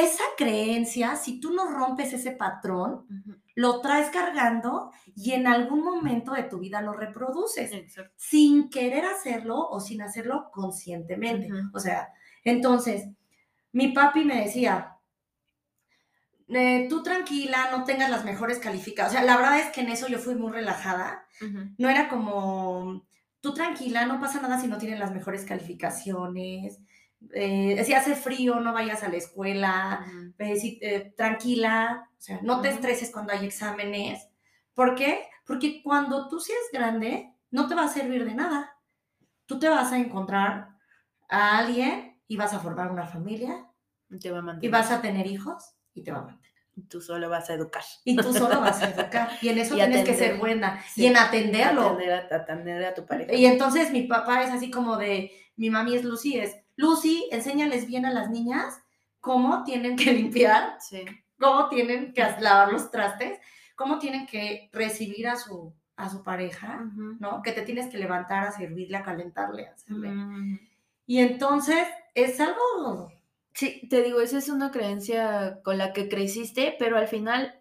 esa 0.00 0.24
creencia, 0.36 1.16
si 1.16 1.40
tú 1.40 1.52
no 1.52 1.70
rompes 1.70 2.12
ese 2.12 2.32
patrón, 2.32 3.06
lo 3.54 3.80
traes 3.80 4.10
cargando 4.10 4.90
y 5.14 5.32
en 5.32 5.46
algún 5.46 5.84
momento 5.84 6.32
de 6.32 6.44
tu 6.44 6.58
vida 6.58 6.80
lo 6.80 6.92
reproduces 6.92 7.70
sin 8.16 8.70
querer 8.70 9.04
hacerlo 9.04 9.68
o 9.68 9.80
sin 9.80 10.02
hacerlo 10.02 10.50
conscientemente. 10.52 11.50
O 11.74 11.80
sea, 11.80 12.08
entonces, 12.44 13.08
mi 13.72 13.88
papi 13.88 14.24
me 14.24 14.42
decía, 14.44 14.96
eh, 16.48 16.86
tú 16.88 17.02
tranquila, 17.02 17.68
no 17.70 17.84
tengas 17.84 18.10
las 18.10 18.24
mejores 18.24 18.58
calificaciones. 18.58 19.14
O 19.14 19.16
sea, 19.16 19.24
la 19.24 19.36
verdad 19.40 19.58
es 19.60 19.70
que 19.70 19.80
en 19.80 19.90
eso 19.90 20.08
yo 20.08 20.18
fui 20.18 20.34
muy 20.34 20.52
relajada. 20.52 21.26
No 21.78 21.88
era 21.88 22.08
como, 22.08 23.04
tú 23.40 23.52
tranquila, 23.52 24.06
no 24.06 24.20
pasa 24.20 24.40
nada 24.40 24.60
si 24.60 24.68
no 24.68 24.78
tienen 24.78 25.00
las 25.00 25.12
mejores 25.12 25.44
calificaciones. 25.44 26.78
Eh, 27.34 27.82
si 27.84 27.94
hace 27.94 28.14
frío, 28.14 28.60
no 28.60 28.72
vayas 28.72 29.02
a 29.02 29.08
la 29.08 29.16
escuela, 29.16 30.04
eh, 30.38 31.14
tranquila, 31.16 32.08
o 32.18 32.20
sea, 32.20 32.40
no 32.42 32.60
te 32.60 32.68
estreses 32.68 33.10
cuando 33.10 33.32
hay 33.32 33.46
exámenes. 33.46 34.28
¿Por 34.74 34.94
qué? 34.94 35.26
Porque 35.46 35.82
cuando 35.82 36.28
tú 36.28 36.40
seas 36.40 36.60
grande, 36.72 37.32
no 37.50 37.68
te 37.68 37.74
va 37.74 37.84
a 37.84 37.88
servir 37.88 38.24
de 38.24 38.34
nada. 38.34 38.76
Tú 39.46 39.58
te 39.58 39.68
vas 39.68 39.92
a 39.92 39.98
encontrar 39.98 40.68
a 41.28 41.58
alguien 41.58 42.20
y 42.26 42.36
vas 42.36 42.54
a 42.54 42.60
formar 42.60 42.90
una 42.90 43.06
familia. 43.06 43.66
Te 44.20 44.30
va 44.30 44.38
a 44.38 44.58
y 44.60 44.68
vas 44.68 44.90
a 44.90 45.00
tener 45.00 45.26
hijos 45.26 45.74
y 45.94 46.02
te 46.02 46.12
va 46.12 46.18
a 46.18 46.22
mantener. 46.22 46.52
Tú 46.88 47.00
solo 47.00 47.28
vas 47.28 47.50
a 47.50 47.54
educar. 47.54 47.82
Y 48.04 48.16
tú 48.16 48.32
solo 48.32 48.60
vas 48.60 48.82
a 48.82 48.90
educar. 48.94 49.30
Y 49.42 49.48
en 49.48 49.58
eso 49.58 49.74
tienes 49.74 50.04
que 50.04 50.14
ser 50.14 50.38
buena. 50.38 50.82
y 50.96 51.06
en 51.06 51.16
atenderlo. 51.16 51.90
Atender 51.90 52.12
a, 52.12 52.36
atender 52.36 52.84
a 52.84 52.94
tu 52.94 53.04
pareja. 53.04 53.34
Y 53.34 53.44
entonces 53.44 53.90
mi 53.90 54.04
papá 54.04 54.42
es 54.42 54.50
así 54.50 54.70
como 54.70 54.96
de, 54.96 55.30
mi 55.56 55.70
mami 55.70 55.94
es 55.96 56.04
Lucy, 56.04 56.38
es, 56.38 56.56
Lucy, 56.76 57.28
enséñales 57.30 57.86
bien 57.86 58.06
a 58.06 58.12
las 58.12 58.30
niñas 58.30 58.80
cómo 59.20 59.62
tienen 59.64 59.96
que 59.96 60.12
limpiar, 60.12 60.78
cómo 61.38 61.68
tienen 61.68 62.12
que 62.12 62.22
lavar 62.40 62.72
los 62.72 62.90
trastes, 62.90 63.38
cómo 63.76 63.98
tienen 63.98 64.26
que 64.26 64.68
recibir 64.72 65.28
a 65.28 65.36
su, 65.36 65.72
a 65.96 66.08
su 66.08 66.22
pareja, 66.22 66.84
¿no? 67.20 67.42
Que 67.42 67.52
te 67.52 67.62
tienes 67.62 67.88
que 67.88 67.98
levantar 67.98 68.44
a 68.44 68.52
servirle, 68.52 68.96
a 68.96 69.02
calentarle, 69.02 69.68
a 69.68 69.72
hacerle. 69.72 70.10
Y 71.06 71.18
entonces 71.18 71.86
es 72.14 72.40
algo 72.40 73.12
Sí, 73.54 73.86
te 73.88 74.02
digo, 74.02 74.20
esa 74.20 74.38
es 74.38 74.48
una 74.48 74.70
creencia 74.70 75.60
con 75.62 75.76
la 75.78 75.92
que 75.92 76.08
creciste, 76.08 76.74
pero 76.78 76.96
al 76.96 77.06
final, 77.06 77.60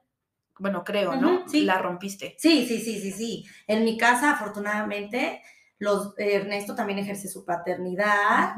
bueno, 0.58 0.84
creo, 0.84 1.16
¿no? 1.16 1.48
Sí. 1.50 1.62
La 1.62 1.80
rompiste. 1.80 2.36
Sí, 2.40 2.66
sí, 2.66 2.80
sí, 2.80 3.00
sí, 3.02 3.12
sí. 3.12 3.46
En 3.68 3.84
mi 3.84 3.98
casa, 3.98 4.32
afortunadamente, 4.32 5.42
los, 5.80 6.14
Ernesto 6.18 6.76
también 6.76 7.00
ejerce 7.00 7.28
su 7.28 7.44
paternidad. 7.44 8.56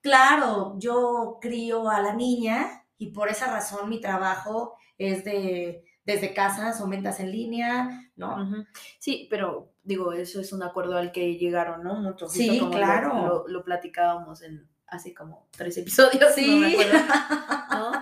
Claro, 0.00 0.76
yo 0.78 1.38
crío 1.40 1.88
a 1.88 2.00
la 2.00 2.14
niña 2.14 2.84
y 2.98 3.12
por 3.12 3.28
esa 3.28 3.50
razón 3.52 3.88
mi 3.88 4.00
trabajo 4.00 4.76
es 4.98 5.24
de 5.24 5.84
desde 6.04 6.34
casa, 6.34 6.72
son 6.72 6.90
ventas 6.90 7.20
en 7.20 7.30
línea, 7.30 8.10
¿no? 8.16 8.66
Sí, 8.98 9.28
pero 9.30 9.74
digo, 9.82 10.12
eso 10.12 10.40
es 10.40 10.52
un 10.52 10.62
acuerdo 10.62 10.96
al 10.96 11.12
que 11.12 11.36
llegaron, 11.36 11.84
¿no? 11.84 11.94
Muchos. 11.96 12.32
Sí, 12.32 12.60
claro. 12.70 13.44
lo 13.46 13.64
platicábamos 13.64 14.42
en, 14.42 14.68
así 14.86 15.14
como 15.14 15.48
tres 15.50 15.76
episodios, 15.78 16.34
sí. 16.34 16.46
no 16.46 16.56
me 16.56 16.72
acuerdo, 16.72 16.98
¿no? 17.70 17.92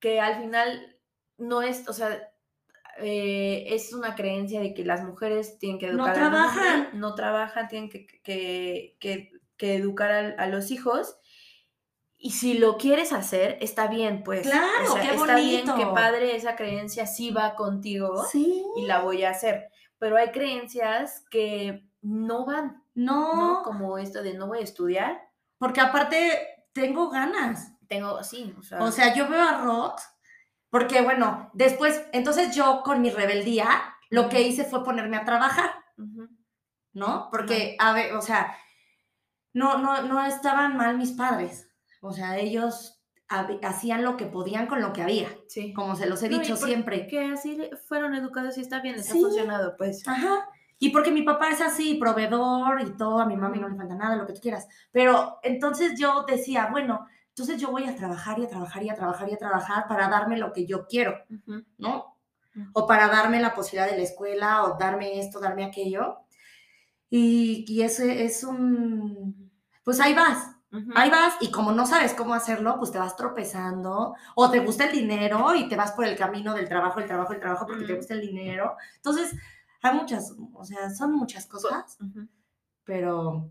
que 0.00 0.20
al 0.20 0.40
final 0.40 0.96
no 1.38 1.62
es, 1.62 1.88
o 1.88 1.92
sea, 1.92 2.30
eh, 2.98 3.66
es 3.68 3.92
una 3.92 4.14
creencia 4.14 4.60
de 4.60 4.74
que 4.74 4.84
las 4.84 5.04
mujeres 5.04 5.58
tienen 5.58 5.78
que 5.78 5.86
educar 5.86 6.08
no 6.08 6.12
trabajan. 6.14 6.88
no 6.94 7.14
trabajan, 7.14 7.68
tienen 7.68 7.90
que, 7.90 8.06
que, 8.22 8.96
que, 9.56 9.74
educar 9.74 10.10
a, 10.38 10.46
los 10.48 10.70
hijos. 10.70 11.16
Y 12.20 12.32
si 12.32 12.54
lo 12.54 12.76
quieres 12.78 13.12
hacer, 13.12 13.58
está 13.60 13.86
bien, 13.86 14.24
pues. 14.24 14.42
Claro, 14.42 14.94
qué 15.00 15.14
está 15.14 15.36
bien, 15.36 15.64
que 15.76 15.86
padre, 15.86 16.34
esa 16.34 16.56
creencia 16.56 17.06
sí 17.06 17.30
va 17.30 17.54
contigo 17.54 18.24
sí. 18.24 18.64
y 18.76 18.86
la 18.86 19.00
voy 19.00 19.22
a 19.22 19.30
hacer. 19.30 19.68
Pero 19.98 20.16
hay 20.16 20.32
creencias 20.32 21.24
que 21.30 21.88
no 22.02 22.44
van. 22.44 22.82
No. 22.94 23.36
¿no? 23.36 23.62
Como 23.62 23.98
esto 23.98 24.22
de 24.22 24.34
no 24.34 24.48
voy 24.48 24.58
a 24.58 24.64
estudiar, 24.64 25.20
porque 25.58 25.80
aparte 25.80 26.66
tengo 26.72 27.08
ganas. 27.08 27.72
Tengo, 27.86 28.22
sí. 28.24 28.52
O 28.58 28.62
sea, 28.62 28.82
o 28.82 28.90
sea 28.90 29.14
yo 29.14 29.28
veo 29.28 29.40
a 29.40 29.62
Rox, 29.62 30.02
porque 30.70 31.00
bueno, 31.00 31.50
después, 31.54 32.04
entonces 32.12 32.54
yo 32.54 32.82
con 32.84 33.00
mi 33.00 33.10
rebeldía, 33.10 33.68
lo 34.10 34.28
que 34.28 34.42
hice 34.42 34.64
fue 34.64 34.82
ponerme 34.82 35.16
a 35.16 35.24
trabajar, 35.24 35.70
¿no? 36.92 37.28
Porque, 37.30 37.76
a 37.78 37.92
ver, 37.92 38.14
o 38.14 38.22
sea, 38.22 38.56
no, 39.52 39.78
no, 39.78 40.02
no 40.02 40.24
estaban 40.24 40.76
mal 40.76 40.98
mis 40.98 41.12
padres. 41.12 41.67
O 42.00 42.12
sea, 42.12 42.38
ellos 42.38 43.00
hacían 43.62 44.04
lo 44.04 44.16
que 44.16 44.26
podían 44.26 44.66
con 44.66 44.80
lo 44.80 44.92
que 44.92 45.02
había. 45.02 45.28
Sí. 45.48 45.72
Como 45.74 45.96
se 45.96 46.06
los 46.06 46.22
he 46.22 46.28
dicho 46.28 46.56
siempre. 46.56 47.06
Que 47.06 47.26
así 47.26 47.58
fueron 47.86 48.14
educados 48.14 48.56
y 48.58 48.62
está 48.62 48.80
bien, 48.80 48.96
les 48.96 49.10
ha 49.10 49.14
funcionado, 49.14 49.76
pues. 49.76 50.06
Ajá. 50.06 50.48
Y 50.80 50.90
porque 50.90 51.10
mi 51.10 51.22
papá 51.22 51.50
es 51.50 51.60
así, 51.60 51.94
proveedor 51.94 52.80
y 52.80 52.96
todo, 52.96 53.18
a 53.18 53.26
mi 53.26 53.36
mami 53.36 53.58
no 53.58 53.68
le 53.68 53.76
falta 53.76 53.96
nada, 53.96 54.16
lo 54.16 54.26
que 54.26 54.32
tú 54.32 54.40
quieras. 54.40 54.68
Pero 54.92 55.38
entonces 55.42 55.98
yo 55.98 56.24
decía, 56.26 56.68
bueno, 56.70 57.06
entonces 57.30 57.60
yo 57.60 57.70
voy 57.70 57.84
a 57.84 57.96
trabajar 57.96 58.38
y 58.38 58.44
a 58.44 58.48
trabajar 58.48 58.82
y 58.82 58.90
a 58.90 58.94
trabajar 58.94 59.28
y 59.28 59.34
a 59.34 59.38
trabajar 59.38 59.88
para 59.88 60.08
darme 60.08 60.38
lo 60.38 60.52
que 60.52 60.66
yo 60.66 60.86
quiero, 60.86 61.16
¿no? 61.78 62.16
O 62.72 62.86
para 62.86 63.08
darme 63.08 63.40
la 63.40 63.54
posibilidad 63.54 63.90
de 63.90 63.96
la 63.96 64.04
escuela 64.04 64.64
o 64.64 64.78
darme 64.78 65.20
esto, 65.20 65.40
darme 65.40 65.64
aquello. 65.64 66.18
Y, 67.10 67.64
y 67.68 67.82
ese 67.82 68.24
es 68.24 68.44
un... 68.44 69.50
Pues 69.84 70.00
ahí 70.00 70.14
vas, 70.14 70.57
Ahí 70.94 71.08
vas 71.08 71.36
y 71.40 71.50
como 71.50 71.72
no 71.72 71.86
sabes 71.86 72.12
cómo 72.12 72.34
hacerlo, 72.34 72.76
pues 72.78 72.92
te 72.92 72.98
vas 72.98 73.16
tropezando 73.16 74.14
o 74.34 74.50
te 74.50 74.60
gusta 74.60 74.84
el 74.84 74.92
dinero 74.92 75.54
y 75.54 75.66
te 75.66 75.76
vas 75.76 75.92
por 75.92 76.04
el 76.04 76.16
camino 76.16 76.54
del 76.54 76.68
trabajo, 76.68 77.00
el 77.00 77.06
trabajo, 77.06 77.32
el 77.32 77.40
trabajo 77.40 77.66
porque 77.66 77.86
te 77.86 77.94
gusta 77.94 78.14
el 78.14 78.20
dinero. 78.20 78.76
Entonces, 78.96 79.34
hay 79.80 79.94
muchas, 79.94 80.34
o 80.52 80.64
sea, 80.64 80.90
son 80.90 81.12
muchas 81.12 81.46
cosas, 81.46 81.96
pero 82.84 83.50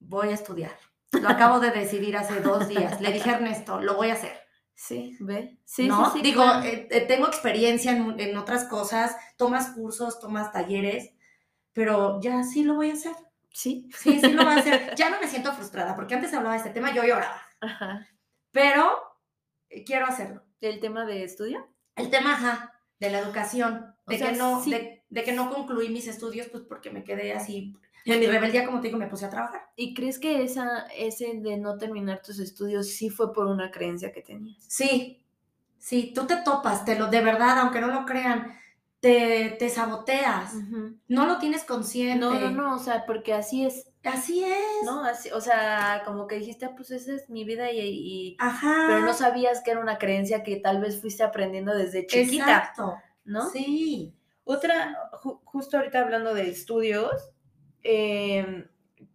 voy 0.00 0.28
a 0.28 0.34
estudiar. 0.34 0.76
Lo 1.12 1.28
acabo 1.28 1.60
de 1.60 1.70
decidir 1.70 2.16
hace 2.16 2.40
dos 2.40 2.68
días. 2.68 3.00
Le 3.00 3.12
dije 3.12 3.30
a 3.30 3.34
Ernesto, 3.34 3.80
lo 3.80 3.96
voy 3.96 4.10
a 4.10 4.14
hacer. 4.14 4.32
Sí, 4.74 5.16
ve. 5.20 5.58
Sí, 5.64 5.88
¿No? 5.88 6.10
sí, 6.12 6.22
Digo, 6.22 6.42
eh, 6.62 6.88
eh, 6.90 7.00
tengo 7.02 7.26
experiencia 7.26 7.92
en, 7.92 8.18
en, 8.18 8.36
otras 8.36 8.64
cosas, 8.64 9.14
tomas 9.36 9.70
cursos, 9.70 10.20
tomas 10.20 10.52
talleres, 10.52 11.12
pero 11.72 12.20
ya 12.20 12.42
sí 12.44 12.64
lo 12.64 12.76
voy 12.76 12.90
a 12.90 12.94
hacer. 12.94 13.14
Sí. 13.52 13.88
Sí, 13.96 14.20
sí 14.20 14.32
lo 14.32 14.44
voy 14.44 14.52
a 14.54 14.56
hacer. 14.56 14.94
Ya 14.96 15.10
no 15.10 15.20
me 15.20 15.28
siento 15.28 15.52
frustrada, 15.52 15.94
porque 15.94 16.14
antes 16.14 16.32
hablaba 16.34 16.54
de 16.54 16.58
este 16.58 16.70
tema, 16.70 16.94
yo 16.94 17.04
lloraba. 17.04 17.42
Ajá. 17.60 18.06
Pero 18.52 18.90
eh, 19.68 19.84
quiero 19.84 20.06
hacerlo. 20.06 20.42
¿El 20.60 20.80
tema 20.80 21.06
de 21.06 21.24
estudio? 21.24 21.68
El 21.96 22.10
tema, 22.10 22.34
ajá, 22.34 22.80
de 22.98 23.10
la 23.10 23.18
educación, 23.18 23.94
de 24.06 24.18
que 24.18 24.32
no, 24.32 24.62
de 24.62 25.24
que 25.24 25.32
no 25.32 25.50
concluí 25.50 25.88
mis 25.88 26.06
estudios, 26.06 26.48
pues 26.48 26.64
porque 26.68 26.90
me 26.90 27.04
quedé 27.04 27.32
así. 27.32 27.74
En 28.04 28.20
mi 28.20 28.26
rebeldía, 28.26 28.64
como 28.64 28.80
te 28.80 28.88
digo, 28.88 28.98
me 28.98 29.08
puse 29.08 29.26
a 29.26 29.30
trabajar. 29.30 29.70
¿Y 29.76 29.94
crees 29.94 30.18
que 30.18 30.42
esa, 30.42 30.86
ese 30.96 31.34
de 31.34 31.58
no 31.58 31.76
terminar 31.76 32.22
tus 32.22 32.38
estudios 32.38 32.88
sí 32.88 33.10
fue 33.10 33.32
por 33.32 33.46
una 33.46 33.70
creencia 33.70 34.12
que 34.12 34.22
tenías? 34.22 34.64
Sí, 34.66 35.22
sí, 35.78 36.12
tú 36.14 36.26
te 36.26 36.36
topas, 36.36 36.84
te 36.84 36.98
lo, 36.98 37.08
de 37.08 37.20
verdad, 37.20 37.58
aunque 37.58 37.80
no 37.80 37.88
lo 37.88 38.06
crean, 38.06 38.58
te, 39.00 39.56
te 39.58 39.68
saboteas. 39.70 40.54
No 41.08 41.26
lo 41.26 41.38
tienes 41.38 41.64
consciente. 41.64 42.18
No, 42.18 42.38
no, 42.38 42.50
no, 42.50 42.76
o 42.76 42.78
sea, 42.78 43.04
porque 43.06 43.32
así 43.32 43.64
es. 43.64 43.90
Así 44.04 44.44
es. 44.44 44.84
¿No? 44.84 45.04
Así, 45.04 45.30
o 45.30 45.40
sea, 45.40 46.02
como 46.04 46.26
que 46.26 46.36
dijiste, 46.36 46.66
ah, 46.66 46.74
pues 46.76 46.90
esa 46.90 47.14
es 47.14 47.28
mi 47.28 47.44
vida 47.44 47.70
y, 47.72 48.36
Ajá. 48.38 48.84
Pero 48.86 49.00
no 49.00 49.14
sabías 49.14 49.62
que 49.62 49.72
era 49.72 49.80
una 49.80 49.98
creencia 49.98 50.42
que 50.42 50.56
tal 50.56 50.80
vez 50.80 51.00
fuiste 51.00 51.22
aprendiendo 51.22 51.74
desde 51.74 52.06
chiquita. 52.06 52.44
Exacto. 52.44 52.94
¿No? 53.24 53.48
Sí. 53.50 54.14
Otra, 54.44 55.10
justo 55.44 55.78
ahorita 55.78 56.00
hablando 56.00 56.34
de 56.34 56.48
estudios, 56.48 57.12
em, 57.82 58.66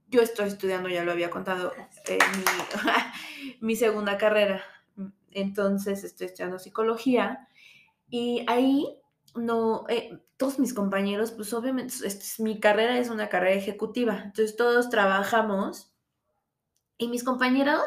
yo 0.08 0.22
estoy 0.22 0.48
estudiando, 0.48 0.88
ya 0.89 1.04
lo 1.04 1.12
había 1.12 1.30
contado, 1.30 1.74
eh, 2.08 2.18
mi, 2.38 2.44
mi, 3.68 3.75
segunda 3.75 4.18
carrera. 4.18 4.63
Entonces 5.32 6.04
estoy 6.04 6.27
estudiando 6.27 6.58
psicología 6.58 7.50
y 8.10 8.46
ahí 8.48 9.01
no, 9.36 9.86
eh, 9.89 10.20
todos 10.38 10.60
mis 10.60 10.74
compañeros, 10.74 11.32
pues 11.32 11.54
obviamente, 11.54 11.94
mi 12.39 12.60
carrera 12.60 12.98
es 12.98 13.10
una 13.10 13.30
carrera 13.30 13.56
ejecutiva, 13.56 14.22
entonces 14.25 14.56
todos 14.56 14.89
trabajamos 14.89 15.94
y 16.98 17.08
mis 17.08 17.24
compañeros 17.24 17.84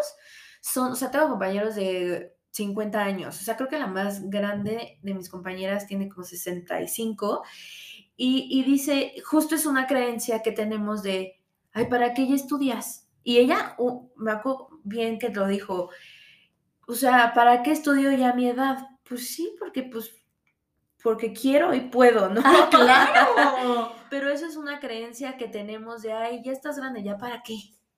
son, 0.60 0.92
o 0.92 0.96
sea, 0.96 1.10
tengo 1.10 1.28
compañeros 1.28 1.74
de 1.74 2.36
50 2.50 3.00
años, 3.00 3.40
o 3.40 3.44
sea, 3.44 3.56
creo 3.56 3.68
que 3.68 3.78
la 3.78 3.86
más 3.86 4.28
grande 4.30 4.98
de 5.02 5.14
mis 5.14 5.28
compañeras 5.28 5.86
tiene 5.86 6.08
como 6.08 6.24
65 6.24 7.42
y, 8.16 8.48
y 8.50 8.64
dice, 8.64 9.14
justo 9.24 9.54
es 9.54 9.66
una 9.66 9.86
creencia 9.86 10.42
que 10.42 10.52
tenemos 10.52 11.02
de, 11.02 11.40
ay, 11.72 11.86
¿para 11.86 12.14
qué 12.14 12.26
ya 12.26 12.34
estudias? 12.34 13.08
Y 13.22 13.38
ella, 13.38 13.76
me 14.16 14.32
acuerdo 14.32 14.68
bien 14.84 15.18
que 15.18 15.28
lo 15.28 15.46
dijo, 15.46 15.90
o 16.86 16.94
sea, 16.94 17.34
¿para 17.34 17.62
qué 17.62 17.72
estudio 17.72 18.10
ya 18.12 18.32
mi 18.32 18.48
edad? 18.48 18.78
Pues 19.06 19.34
sí, 19.34 19.54
porque 19.58 19.82
pues 19.82 20.14
porque 21.02 21.32
quiero 21.32 21.74
y 21.74 21.80
puedo, 21.80 22.28
¿no? 22.28 22.40
Ah, 22.44 22.68
claro. 22.70 23.92
Pero 24.10 24.30
eso 24.30 24.46
es 24.46 24.56
una 24.56 24.80
creencia 24.80 25.36
que 25.36 25.48
tenemos 25.48 26.02
de, 26.02 26.12
ay, 26.12 26.42
ya 26.42 26.52
estás 26.52 26.78
grande, 26.78 27.02
¿ya 27.02 27.18
para 27.18 27.42
qué? 27.42 27.56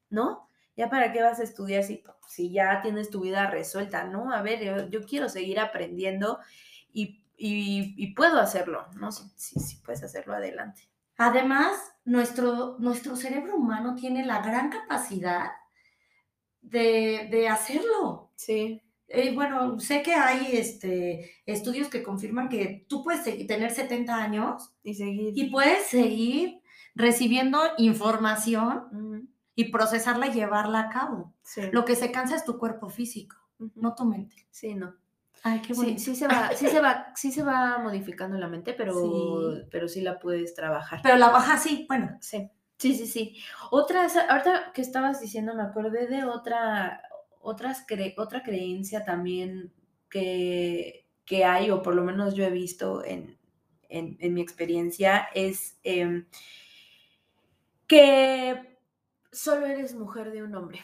¿No? 0.08 0.48
¿Ya 0.76 0.88
para 0.88 1.12
qué 1.12 1.22
vas 1.22 1.40
a 1.40 1.44
estudiar 1.44 1.82
si, 1.82 2.02
si 2.28 2.52
ya 2.52 2.80
tienes 2.82 3.10
tu 3.10 3.20
vida 3.20 3.48
resuelta? 3.48 4.04
No, 4.04 4.32
a 4.32 4.42
ver, 4.42 4.88
yo, 4.90 5.02
quiero 5.02 5.28
seguir 5.28 5.60
aprendiendo 5.60 6.38
y, 6.92 7.22
y, 7.36 8.14
puedo 8.14 8.38
hacerlo, 8.38 8.86
¿no? 8.94 9.12
Si, 9.12 9.60
si, 9.60 9.76
puedes 9.76 10.02
hacerlo, 10.02 10.34
adelante. 10.34 10.88
Además, 11.16 11.76
nuestro, 12.04 12.76
nuestro 12.78 13.16
cerebro 13.16 13.56
humano 13.56 13.94
tiene 13.94 14.24
la 14.24 14.40
gran 14.40 14.70
capacidad 14.70 15.50
de, 16.60 17.28
de 17.30 17.48
hacerlo. 17.48 18.30
Sí. 18.36 18.82
Eh, 19.12 19.34
bueno, 19.34 19.80
sé 19.80 20.02
que 20.02 20.14
hay 20.14 20.56
este, 20.56 21.32
estudios 21.44 21.88
que 21.88 22.02
confirman 22.02 22.48
que 22.48 22.86
tú 22.88 23.02
puedes 23.02 23.24
tener 23.24 23.72
70 23.72 24.14
años 24.14 24.72
y 24.84 24.94
seguir. 24.94 25.32
Y 25.34 25.50
puedes 25.50 25.88
seguir 25.88 26.60
recibiendo 26.94 27.60
información 27.78 29.28
y 29.56 29.64
procesarla 29.72 30.28
y 30.28 30.32
llevarla 30.32 30.80
a 30.80 30.88
cabo. 30.90 31.34
Lo 31.72 31.84
que 31.84 31.96
se 31.96 32.12
cansa 32.12 32.36
es 32.36 32.44
tu 32.44 32.56
cuerpo 32.56 32.88
físico, 32.88 33.36
no 33.74 33.96
tu 33.96 34.04
mente. 34.04 34.46
Sí, 34.50 34.76
no. 34.76 34.94
Ay, 35.42 35.60
qué 35.60 35.72
bueno. 35.72 35.98
Sí, 35.98 36.14
se 36.14 36.28
va, 36.28 36.52
sí 36.54 36.68
se 36.68 36.80
va, 36.80 37.12
sí 37.16 37.32
se 37.32 37.42
va 37.42 37.78
modificando 37.78 38.38
la 38.38 38.46
mente, 38.46 38.74
pero 38.74 38.94
sí. 39.56 39.66
pero 39.72 39.88
sí 39.88 40.02
la 40.02 40.20
puedes 40.20 40.54
trabajar. 40.54 41.00
Pero 41.02 41.16
la 41.16 41.30
baja 41.30 41.58
sí, 41.58 41.84
bueno. 41.88 42.16
Sí. 42.20 42.48
Sí, 42.78 42.94
sí, 42.94 43.06
sí. 43.06 43.36
Otra, 43.70 44.06
ahorita 44.30 44.72
que 44.72 44.80
estabas 44.80 45.20
diciendo, 45.20 45.54
me 45.54 45.62
acordé 45.62 46.06
de 46.06 46.24
otra, 46.24 47.02
otras 47.40 47.84
otra 48.16 48.42
creencia 48.42 49.04
también 49.04 49.72
que, 50.08 51.06
hay, 51.44 51.70
o 51.70 51.82
por 51.82 51.94
lo 51.94 52.04
menos 52.04 52.34
yo 52.34 52.44
he 52.44 52.50
visto 52.50 53.04
en, 53.04 53.38
mi 53.88 54.40
experiencia, 54.40 55.28
es 55.34 55.78
em, 55.82 56.26
que 57.86 58.78
solo 59.32 59.66
eres 59.66 59.94
mujer 59.94 60.30
de 60.30 60.42
un 60.42 60.54
hombre. 60.54 60.80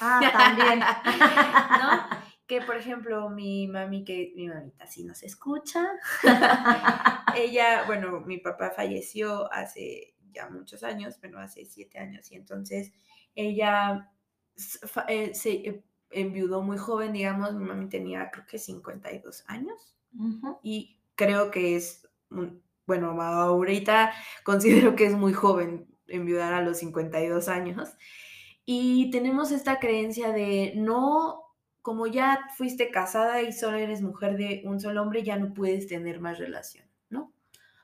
Ah, 0.00 0.20
también. 0.32 0.80
¿No? 1.80 2.18
Que 2.48 2.62
por 2.62 2.78
ejemplo, 2.78 3.28
mi 3.28 3.68
mami, 3.68 4.06
que 4.06 4.32
mi 4.34 4.48
mamita 4.48 4.86
sí 4.86 5.04
nos 5.04 5.22
escucha, 5.22 5.86
ella, 7.36 7.84
bueno, 7.84 8.20
mi 8.20 8.38
papá 8.38 8.70
falleció 8.70 9.52
hace 9.52 10.14
ya 10.32 10.48
muchos 10.48 10.82
años, 10.82 11.18
pero 11.20 11.40
hace 11.40 11.66
siete 11.66 11.98
años, 11.98 12.32
y 12.32 12.36
entonces 12.36 12.90
ella 13.34 14.10
eh, 15.08 15.34
se 15.34 15.50
eh, 15.50 15.82
enviudó 16.10 16.62
muy 16.62 16.78
joven, 16.78 17.12
digamos, 17.12 17.54
mi 17.54 17.64
mami 17.64 17.88
tenía 17.88 18.30
creo 18.30 18.46
que 18.46 18.58
52 18.58 19.44
años. 19.46 19.94
Y 20.62 20.98
creo 21.14 21.50
que 21.50 21.76
es, 21.76 22.08
bueno, 22.86 23.20
ahorita 23.20 24.12
considero 24.44 24.96
que 24.96 25.06
es 25.06 25.14
muy 25.14 25.32
joven 25.32 25.86
enviudar 26.06 26.54
a 26.54 26.62
los 26.62 26.78
52 26.78 27.48
años. 27.48 27.90
Y 28.64 29.10
tenemos 29.10 29.52
esta 29.52 29.78
creencia 29.78 30.32
de 30.32 30.72
no, 30.76 31.42
como 31.82 32.06
ya 32.06 32.48
fuiste 32.56 32.90
casada 32.90 33.42
y 33.42 33.52
solo 33.52 33.78
eres 33.78 34.02
mujer 34.02 34.36
de 34.36 34.62
un 34.64 34.80
solo 34.80 35.02
hombre, 35.02 35.22
ya 35.22 35.36
no 35.38 35.54
puedes 35.54 35.86
tener 35.86 36.20
más 36.20 36.38
relación. 36.38 36.87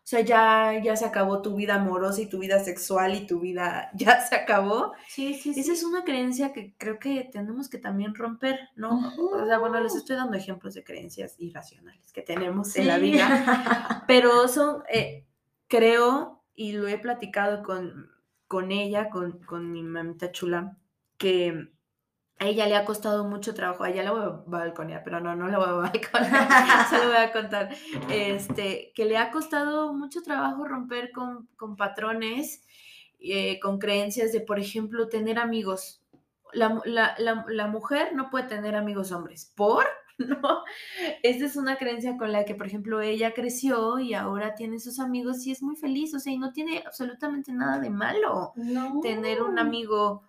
O 0.05 0.07
sea, 0.07 0.21
ya, 0.21 0.79
ya 0.85 0.97
se 0.97 1.07
acabó 1.07 1.41
tu 1.41 1.57
vida 1.57 1.77
amorosa 1.77 2.21
y 2.21 2.27
tu 2.27 2.39
vida 2.39 2.63
sexual 2.63 3.15
y 3.15 3.27
tu 3.27 3.41
vida 3.41 3.91
ya 3.95 4.21
se 4.21 4.35
acabó. 4.35 4.93
Sí, 5.09 5.33
sí, 5.33 5.55
sí. 5.55 5.61
Esa 5.61 5.73
es 5.73 5.83
una 5.83 6.05
creencia 6.05 6.53
que 6.53 6.75
creo 6.77 6.99
que 6.99 7.27
tenemos 7.33 7.71
que 7.71 7.79
también 7.79 8.15
romper, 8.15 8.61
¿no? 8.77 9.15
O 9.33 9.47
sea, 9.47 9.57
bueno, 9.59 9.81
les 9.81 9.95
estoy 9.95 10.17
dando 10.17 10.37
ejemplos 10.37 10.75
de 10.75 10.85
creencias 10.85 11.37
irracionales 11.39 12.13
que 12.13 12.21
tenemos 12.21 12.77
en 12.77 12.87
la 12.87 12.99
vida, 12.99 14.05
pero 14.07 14.47
son, 14.47 14.83
eh, 14.93 15.25
creo, 15.69 16.43
y 16.55 16.73
lo 16.73 16.87
he 16.87 16.99
platicado 16.99 17.63
con, 17.63 18.11
con 18.47 18.73
ella, 18.73 19.09
con, 19.09 19.39
con 19.45 19.73
mi 19.73 19.83
mamita 19.83 20.33
chula, 20.33 20.77
que 21.17 21.71
a 22.39 22.47
ella 22.47 22.67
le 22.67 22.77
ha 22.77 22.85
costado 22.85 23.25
mucho 23.25 23.55
trabajo, 23.55 23.85
a 23.85 23.91
ella 23.91 24.03
la 24.03 24.11
voy 24.13 24.23
a 24.23 24.43
balconear, 24.47 25.03
pero 25.05 25.21
no, 25.21 25.37
no 25.37 25.49
la 25.49 25.59
voy 25.59 25.69
a 25.69 25.73
balconear, 25.93 26.87
se 26.91 26.99
lo 26.99 27.07
voy 27.07 27.17
a 27.17 27.33
contar, 27.33 27.75
este, 28.11 28.93
que 28.95 29.05
le 29.05 29.17
ha 29.17 29.31
costado 29.31 29.93
mucho 29.93 30.23
trabajo 30.23 30.65
romper 30.65 31.13
con, 31.13 31.77
patrones, 31.77 32.63
eh, 33.21 33.61
con 33.61 33.79
creencias 33.79 34.33
de, 34.33 34.41
por 34.41 34.59
ejemplo, 34.59 35.09
tener 35.09 35.39
amigos. 35.39 36.01
La, 36.53 36.81
la, 37.19 37.67
mujer 37.67 38.15
no 38.15 38.31
puede 38.31 38.47
tener 38.47 38.77
amigos 38.77 39.11
hombres, 39.11 39.53
¿por? 39.57 39.85
¿no? 40.19 40.63
Esta 41.25 41.47
es 41.47 41.57
una 41.57 41.77
creencia 41.77 42.17
con 42.17 42.31
la 42.31 42.45
que, 42.45 42.55
por 42.55 42.67
ejemplo, 42.67 43.01
ella 43.01 43.35
creció 43.35 43.99
y 43.99 44.15
ahora 44.15 44.55
tiene 44.55 44.79
sus 44.79 45.01
amigos 45.01 45.45
y 45.47 45.51
es 45.51 45.63
muy 45.63 45.75
feliz, 45.75 46.15
o 46.15 46.21
sea, 46.21 46.33
y 46.33 46.39
no 46.39 46.53
tiene 46.53 46.85
absolutamente 46.87 47.53
nada 47.53 47.81
de 47.81 47.91
malo 47.91 48.53
tener 49.03 49.43
un 49.43 49.59
amigo 49.59 50.23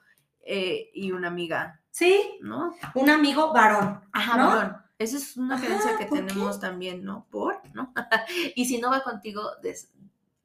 eh, 0.44 0.90
y 0.94 1.12
una 1.12 1.28
amiga 1.28 1.82
Sí, 1.96 2.40
¿no? 2.42 2.76
Un 2.94 3.10
amigo 3.10 3.54
varón. 3.54 4.02
Ajá, 4.12 4.36
varón. 4.36 4.76
Esa 5.00 5.16
es 5.16 5.38
una 5.38 5.58
creencia 5.58 5.98
que 5.98 6.04
tenemos 6.04 6.60
también, 6.60 7.06
¿no? 7.06 7.26
Por, 7.32 7.62
¿no? 7.74 7.94
y 8.56 8.66
si 8.66 8.80
no 8.80 8.90
va 8.90 9.02
contigo, 9.02 9.50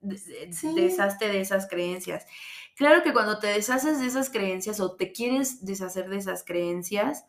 deshazte 0.00 1.26
de 1.26 1.40
esas 1.40 1.66
creencias. 1.66 2.24
Claro 2.76 3.02
que 3.02 3.12
cuando 3.12 3.40
te 3.40 3.48
deshaces 3.48 3.98
de 3.98 4.06
esas 4.06 4.30
creencias 4.30 4.78
o 4.78 4.94
te 4.94 5.10
quieres 5.10 5.64
deshacer 5.64 6.08
de 6.08 6.18
esas 6.18 6.44
creencias, 6.44 7.26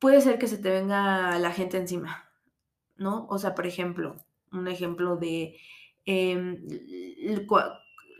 puede 0.00 0.20
ser 0.20 0.40
que 0.40 0.48
se 0.48 0.58
te 0.58 0.70
venga 0.70 1.38
la 1.38 1.52
gente 1.52 1.76
encima, 1.76 2.28
¿no? 2.96 3.28
O 3.28 3.38
sea, 3.38 3.54
por 3.54 3.68
ejemplo, 3.68 4.16
un 4.50 4.66
ejemplo 4.66 5.16
de 5.16 5.60
em, 6.06 6.66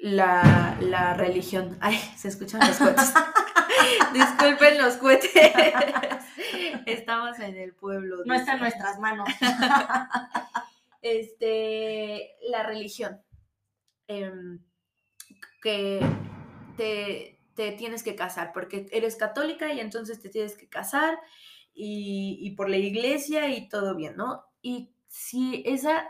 la, 0.05 0.77
la, 0.83 1.15
religión. 1.15 1.79
Ay, 1.81 1.97
se 2.15 2.29
escuchan 2.29 2.61
los 2.61 2.77
coches. 2.77 3.15
Disculpen 4.13 4.77
los 4.77 4.97
cohetes. 4.99 5.33
Estamos 6.87 7.39
en 7.39 7.57
el 7.57 7.75
pueblo. 7.75 8.19
No 8.27 8.35
está 8.35 8.53
en 8.55 8.61
nuestras 8.61 8.99
manos. 9.01 9.29
Este, 11.01 12.31
la 12.49 12.63
religión. 12.63 13.21
Em, 14.09 14.59
que 15.63 16.01
te, 16.79 17.39
tienes 17.73 18.03
que 18.03 18.15
casar, 18.15 18.53
porque 18.55 18.87
eres 18.91 19.17
católica 19.17 19.71
y 19.75 19.81
entonces 19.81 20.23
te 20.23 20.31
tienes 20.31 20.57
que 20.57 20.67
casar 20.67 21.19
y, 21.75 22.39
y 22.41 22.53
por 22.53 22.71
la 22.71 22.79
iglesia 22.79 23.51
y 23.51 23.69
todo 23.69 23.95
bien, 23.95 24.17
¿no? 24.17 24.47
Y 24.63 24.95
si 25.09 25.63
esa, 25.67 26.09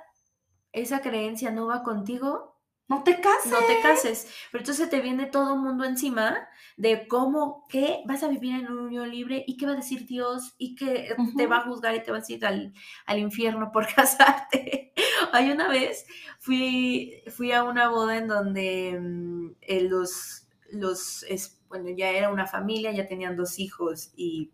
esa 0.70 1.00
creencia 1.00 1.50
no 1.50 1.66
va 1.66 1.82
contigo, 1.82 2.53
no 2.88 3.02
te 3.02 3.20
cases. 3.20 3.50
No 3.50 3.58
te 3.66 3.80
cases. 3.80 4.28
Pero 4.52 4.62
entonces 4.62 4.90
te 4.90 5.00
viene 5.00 5.26
todo 5.26 5.54
el 5.54 5.60
mundo 5.60 5.84
encima 5.84 6.48
de 6.76 7.06
cómo, 7.08 7.66
qué 7.68 8.02
vas 8.06 8.22
a 8.22 8.28
vivir 8.28 8.54
en 8.56 8.70
un 8.70 8.78
unión 8.78 9.10
libre 9.10 9.44
y 9.46 9.56
qué 9.56 9.64
va 9.66 9.72
a 9.72 9.76
decir 9.76 10.06
Dios 10.06 10.54
y 10.58 10.74
que 10.74 11.14
te 11.36 11.46
va 11.46 11.58
a 11.58 11.64
juzgar 11.64 11.94
y 11.94 12.02
te 12.02 12.10
va 12.10 12.18
a 12.18 12.20
decir 12.20 12.44
al, 12.44 12.72
infierno 13.16 13.70
por 13.72 13.86
casarte. 13.94 14.92
Hay 15.32 15.50
una 15.50 15.68
vez 15.68 16.04
fui, 16.40 17.22
fui 17.28 17.52
a 17.52 17.64
una 17.64 17.88
boda 17.88 18.18
en 18.18 18.28
donde 18.28 18.98
mm, 19.00 19.56
eh, 19.62 19.80
los, 19.82 20.46
los, 20.70 21.24
bueno, 21.68 21.88
ya 21.90 22.10
era 22.10 22.30
una 22.30 22.46
familia, 22.46 22.92
ya 22.92 23.06
tenían 23.06 23.36
dos 23.36 23.58
hijos 23.58 24.12
y, 24.14 24.52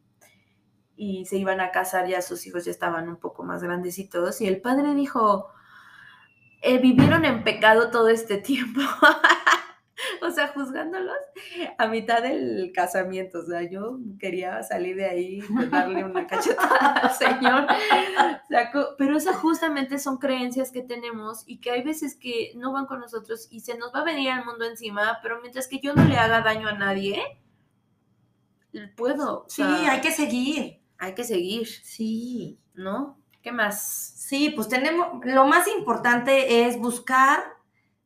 y 0.95 1.25
se 1.25 1.37
iban 1.37 1.61
a 1.61 1.73
casar, 1.73 2.07
ya 2.07 2.23
sus 2.23 2.47
hijos 2.47 2.65
ya 2.65 2.71
estaban 2.71 3.09
un 3.09 3.17
poco 3.17 3.43
más 3.43 3.63
grandecitos 3.63 4.41
y 4.41 4.47
el 4.47 4.61
padre 4.61 4.95
dijo, 4.95 5.49
eh, 6.61 6.79
vivieron 6.79 7.25
en 7.25 7.45
pecado 7.45 7.91
todo 7.91 8.09
este 8.09 8.37
tiempo. 8.39 8.81
o 10.23 10.31
sea, 10.31 10.49
juzgándolos 10.49 11.17
a 11.79 11.87
mitad 11.89 12.23
del 12.23 12.73
casamiento. 12.75 13.41
O 13.41 13.45
sea, 13.45 13.63
yo 13.63 13.99
quería 14.19 14.63
salir 14.63 14.97
de 14.97 15.07
ahí 15.07 15.43
y 15.49 15.67
darle 15.67 16.05
una 16.05 16.27
cachetada 16.27 16.93
al 16.93 17.11
Señor. 17.15 17.67
pero 18.99 19.17
esas 19.17 19.37
justamente 19.37 19.99
son 19.99 20.19
creencias 20.19 20.71
que 20.71 20.83
tenemos 20.83 21.45
y 21.47 21.59
que 21.59 21.71
hay 21.71 21.83
veces 21.83 22.15
que 22.15 22.53
no 22.57 22.73
van 22.73 22.87
con 22.87 23.01
nosotros 23.01 23.49
y 23.51 23.61
se 23.61 23.77
nos 23.77 23.95
va 23.95 24.01
a 24.01 24.05
venir 24.05 24.31
al 24.31 24.45
mundo 24.45 24.65
encima, 24.65 25.19
pero 25.23 25.41
mientras 25.41 25.69
que 25.69 25.81
yo 25.81 25.95
no 25.95 26.05
le 26.05 26.17
haga 26.17 26.43
daño 26.43 26.69
a 26.69 26.73
nadie, 26.73 27.23
puedo. 28.97 29.47
sí, 29.49 29.63
hay 29.63 30.01
que 30.01 30.13
seguir. 30.13 30.81
Hay 30.99 31.15
que 31.15 31.25
seguir. 31.25 31.67
Sí. 31.67 32.59
¿No? 32.75 33.19
¿Qué 33.43 33.53
más? 33.53 34.13
Sí, 34.31 34.51
pues 34.51 34.69
tenemos, 34.69 35.09
lo 35.25 35.45
más 35.45 35.67
importante 35.67 36.65
es 36.65 36.79
buscar 36.79 37.41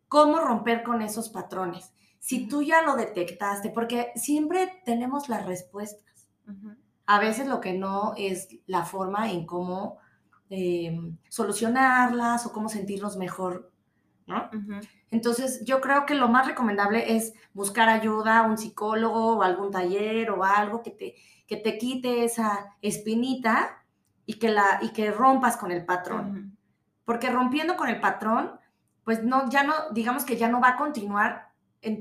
cómo 0.08 0.38
romper 0.38 0.82
con 0.82 1.02
esos 1.02 1.28
patrones. 1.28 1.92
Si 2.18 2.48
tú 2.48 2.62
ya 2.62 2.80
lo 2.80 2.96
detectaste, 2.96 3.68
porque 3.68 4.10
siempre 4.14 4.72
tenemos 4.86 5.28
las 5.28 5.44
respuestas. 5.44 6.30
A 7.04 7.20
veces 7.20 7.46
lo 7.46 7.60
que 7.60 7.74
no 7.74 8.14
es 8.16 8.48
la 8.64 8.86
forma 8.86 9.30
en 9.30 9.44
cómo 9.44 9.98
em, 10.48 11.18
solucionarlas 11.28 12.46
o 12.46 12.54
cómo 12.54 12.70
sentirnos 12.70 13.18
mejor, 13.18 13.70
¿no? 14.26 14.48
Entonces, 15.10 15.62
yo 15.66 15.82
creo 15.82 16.06
que 16.06 16.14
lo 16.14 16.28
más 16.28 16.46
recomendable 16.46 17.16
es 17.16 17.34
buscar 17.52 17.90
ayuda, 17.90 18.44
un 18.44 18.56
psicólogo 18.56 19.36
o 19.36 19.42
algún 19.42 19.70
taller 19.70 20.30
o 20.30 20.42
algo 20.42 20.82
que 20.82 20.90
te, 20.90 21.16
que 21.46 21.58
te 21.58 21.76
quite 21.76 22.24
esa 22.24 22.74
espinita 22.80 23.83
y 24.26 24.34
que, 24.34 24.48
la, 24.48 24.78
y 24.82 24.90
que 24.90 25.10
rompas 25.10 25.56
con 25.56 25.70
el 25.70 25.84
patrón. 25.84 26.56
Porque 27.04 27.30
rompiendo 27.30 27.76
con 27.76 27.88
el 27.88 28.00
patrón, 28.00 28.58
pues 29.04 29.22
no, 29.22 29.48
ya 29.50 29.62
no, 29.62 29.74
digamos 29.92 30.24
que 30.24 30.36
ya 30.36 30.48
no 30.48 30.60
va 30.60 30.70
a 30.70 30.76
continuar 30.76 31.50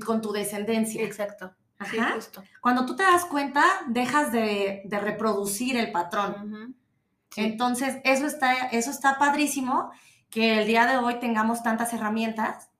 con 0.04 0.20
tu 0.20 0.32
descendencia. 0.32 1.02
Exacto. 1.02 1.54
Ajá. 1.78 2.16
Cuando 2.60 2.86
tú 2.86 2.96
te 2.96 3.02
das 3.02 3.24
cuenta, 3.26 3.64
dejas 3.88 4.32
de, 4.32 4.82
reproducir 4.90 5.76
el 5.76 5.92
patrón. 5.92 6.76
Entonces, 7.36 7.98
eso 8.04 8.26
está, 8.26 8.68
eso 8.68 8.90
está 8.90 9.18
padrísimo 9.18 9.90
que 10.30 10.60
el 10.60 10.66
día 10.66 10.86
de 10.86 10.96
hoy 10.96 11.18
tengamos 11.20 11.62
tantas 11.62 11.92
herramientas 11.92 12.70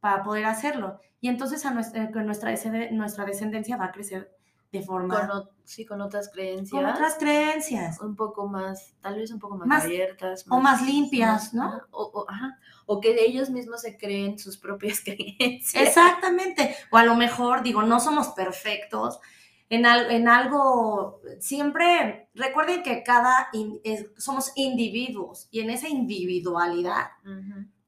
para 0.00 0.22
poder 0.22 0.46
hacerlo. 0.46 1.00
Y 1.20 1.28
entonces 1.28 1.64
a 1.64 1.70
nuestra, 1.70 2.10
nuestra, 2.10 2.54
nuestra 2.90 3.24
descendencia 3.24 3.76
va 3.76 3.86
a 3.86 3.92
crecer 3.92 4.36
de 4.74 4.82
forma... 4.82 5.28
Con, 5.28 5.48
sí, 5.62 5.86
con 5.86 6.00
otras 6.00 6.28
creencias. 6.30 6.82
Con 6.82 6.90
otras 6.90 7.14
creencias. 7.14 8.00
Un 8.00 8.16
poco 8.16 8.48
más, 8.48 8.92
tal 9.00 9.14
vez 9.14 9.30
un 9.30 9.38
poco 9.38 9.56
más, 9.56 9.84
abiertas. 9.84 10.44
o 10.48 10.60
más 10.60 10.82
limpias, 10.82 11.54
¿no? 11.54 11.80
O, 11.92 12.26
ajá, 12.28 12.58
o 12.86 13.00
que 13.00 13.14
ellos 13.24 13.50
mismos 13.50 13.82
se 13.82 13.96
creen 13.96 14.36
sus 14.36 14.58
propias 14.58 15.00
creencias. 15.04 15.74
Exactamente. 15.80 16.74
O 16.90 16.96
a 16.96 17.04
lo 17.04 17.14
mejor, 17.14 17.62
digo, 17.62 17.84
no 17.84 18.00
somos 18.00 18.28
perfectos. 18.28 19.20
En, 19.70 19.86
en 19.86 20.28
algo, 20.28 21.20
siempre 21.38 22.28
recuerden 22.34 22.82
que 22.82 23.04
cada, 23.04 23.50
somos 24.18 24.52
individuos 24.56 25.48
y 25.52 25.60
en 25.60 25.70
esa 25.70 25.88
individualidad 25.88 27.06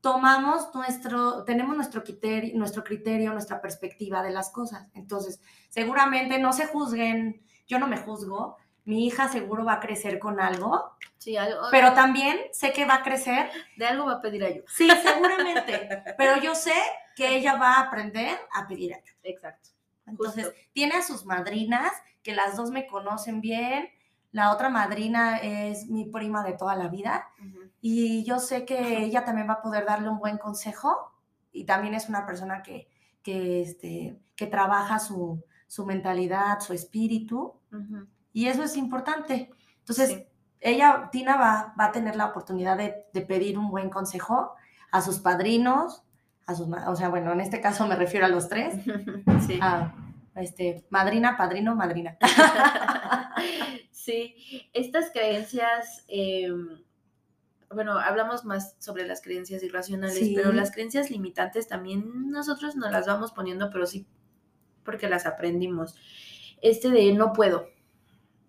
tomamos 0.07 0.73
nuestro, 0.73 1.43
tenemos 1.43 1.75
nuestro 1.75 2.05
criterio, 2.05 2.57
nuestro 2.57 2.85
criterio, 2.85 3.33
nuestra 3.33 3.61
perspectiva 3.61 4.23
de 4.23 4.31
las 4.31 4.51
cosas. 4.51 4.89
Entonces, 4.95 5.41
seguramente 5.69 6.39
no 6.39 6.53
se 6.53 6.69
juzguen, 6.69 7.43
yo 7.67 7.81
no 7.81 7.89
me 7.89 7.97
juzgo, 7.97 8.57
mi 8.85 9.05
hija 9.05 9.27
seguro 9.27 9.65
va 9.65 9.73
a 9.75 9.81
crecer 9.81 10.21
con 10.21 10.39
algo. 10.39 10.93
Sí, 11.19 11.37
algo. 11.37 11.61
Pero 11.73 11.93
también 11.93 12.39
sé 12.53 12.73
que 12.73 12.85
va 12.85 12.95
a 12.95 13.03
crecer. 13.03 13.51
De 13.77 13.85
algo 13.85 14.07
va 14.07 14.13
a 14.13 14.21
pedir 14.21 14.45
ayuda. 14.45 14.65
Sí, 14.69 14.89
seguramente. 15.03 16.05
pero 16.17 16.41
yo 16.41 16.55
sé 16.55 16.75
que 17.17 17.35
ella 17.35 17.57
va 17.57 17.73
a 17.73 17.81
aprender 17.81 18.39
a 18.53 18.69
pedir 18.69 18.95
ayuda. 18.95 19.11
Exacto. 19.25 19.71
Entonces, 20.07 20.53
tiene 20.73 20.95
a 20.95 21.03
sus 21.03 21.25
madrinas, 21.25 21.91
que 22.23 22.33
las 22.33 22.57
dos 22.57 22.71
me 22.71 22.87
conocen 22.87 23.41
bien. 23.41 23.91
La 24.37 24.53
otra 24.53 24.69
madrina 24.69 25.39
es 25.39 25.89
mi 25.89 26.05
prima 26.05 26.45
de 26.45 26.53
toda 26.53 26.77
la 26.77 26.89
vida 26.89 27.31
y 27.81 28.23
yo 28.25 28.39
sé 28.39 28.67
que 28.67 29.03
ella 29.03 29.25
también 29.25 29.49
va 29.49 29.55
a 29.55 29.63
poder 29.63 29.87
darle 29.87 30.11
un 30.11 30.19
buen 30.19 30.37
consejo 30.37 31.11
y 31.53 31.65
también 31.65 31.95
es 31.95 32.11
una 32.11 32.27
persona 32.27 32.63
que, 32.63 32.87
que, 33.23 33.63
este, 33.63 34.21
que 34.37 34.47
trabaja 34.47 34.99
su, 34.99 35.43
su 35.67 35.87
mentalidad, 35.87 36.61
su 36.61 36.75
espíritu 36.75 37.55
y 38.35 38.49
eso 38.49 38.63
es 38.63 38.77
importante. 38.77 39.51
Entonces, 39.79 40.27
ella, 40.61 41.09
Tina, 41.11 41.39
va, 41.39 41.75
va, 41.81 41.87
a 41.87 41.93
tener 41.93 42.15
la 42.15 42.27
oportunidad 42.27 42.77
de, 42.77 43.07
de, 43.15 43.23
pedir 43.23 43.57
un 43.57 43.71
buen 43.71 43.89
consejo 43.89 44.53
a 44.93 45.01
sus 45.01 45.19
padrinos, 45.19 46.03
a 46.45 46.55
sus, 46.55 46.69
o 46.69 46.95
sea, 46.95 47.09
bueno, 47.09 47.33
en 47.33 47.41
este 47.41 47.63
caso 47.63 47.87
me 47.87 47.97
refiero 47.97 48.27
a 48.27 48.29
los 48.29 48.51
tres, 48.51 48.85
sí. 49.47 49.59
a, 49.63 49.95
este, 50.35 50.85
madrina, 50.91 51.39
padrino, 51.39 51.75
madrina. 51.75 52.19
sí, 54.07 54.71
estas 54.73 55.11
creencias... 55.11 56.05
Eh, 56.09 56.49
bueno, 57.69 57.99
hablamos 57.99 58.45
más 58.45 58.77
sobre 58.79 59.05
las 59.07 59.21
creencias 59.21 59.61
irracionales, 59.65 60.31
pero 60.37 60.53
las 60.53 60.71
creencias 60.71 61.11
limitantes 61.11 61.67
también 61.67 62.31
nosotros 62.31 62.77
nos 62.77 62.93
las 62.93 63.09
vamos 63.09 63.33
poniendo, 63.33 63.71
pero 63.71 63.87
sí 63.87 64.07
porque 64.87 65.11
las 65.11 65.27
aprendimos. 65.27 65.97
Este 66.63 66.89
de 66.91 67.13
no 67.13 67.35
puedo. 67.35 67.69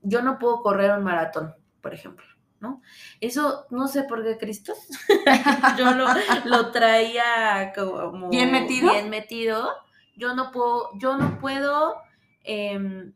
Yo 0.03 0.21
no 0.21 0.39
puedo 0.39 0.61
correr 0.61 0.91
un 0.97 1.03
maratón, 1.03 1.53
por 1.81 1.93
ejemplo, 1.93 2.25
¿no? 2.61 2.81
Eso 3.19 3.65
no 3.69 3.89
sé 3.89 4.03
por 4.03 4.23
qué 4.23 4.37
Cristo. 4.37 4.73
Yo 5.77 5.91
lo, 6.45 6.71
traía 6.71 7.73
como 7.75 8.29
bien 8.29 8.51
metido. 8.53 8.93
Bien 8.93 9.09
metido. 9.09 9.69
Yo 10.15 10.33
no 10.33 10.51
puedo, 10.51 10.89
yo 10.97 11.15
no 11.17 11.37
puedo 11.37 11.95
em, 12.43 13.13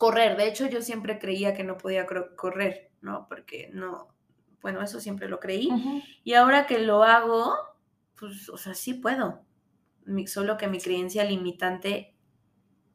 correr. 0.00 0.38
De 0.38 0.48
hecho, 0.48 0.66
yo 0.66 0.80
siempre 0.80 1.18
creía 1.18 1.52
que 1.52 1.62
no 1.62 1.76
podía 1.76 2.06
correr, 2.06 2.90
¿no? 3.02 3.26
Porque 3.28 3.68
no, 3.74 4.08
bueno, 4.62 4.80
eso 4.82 4.98
siempre 4.98 5.28
lo 5.28 5.38
creí. 5.40 5.68
Y 6.24 6.32
ahora 6.32 6.66
que 6.66 6.78
lo 6.78 7.02
hago, 7.02 7.54
pues, 8.18 8.48
o 8.48 8.56
sea, 8.56 8.72
sí 8.72 8.94
puedo. 8.94 9.44
solo 10.26 10.56
que 10.56 10.68
mi 10.68 10.80
creencia 10.80 11.22
limitante 11.24 12.14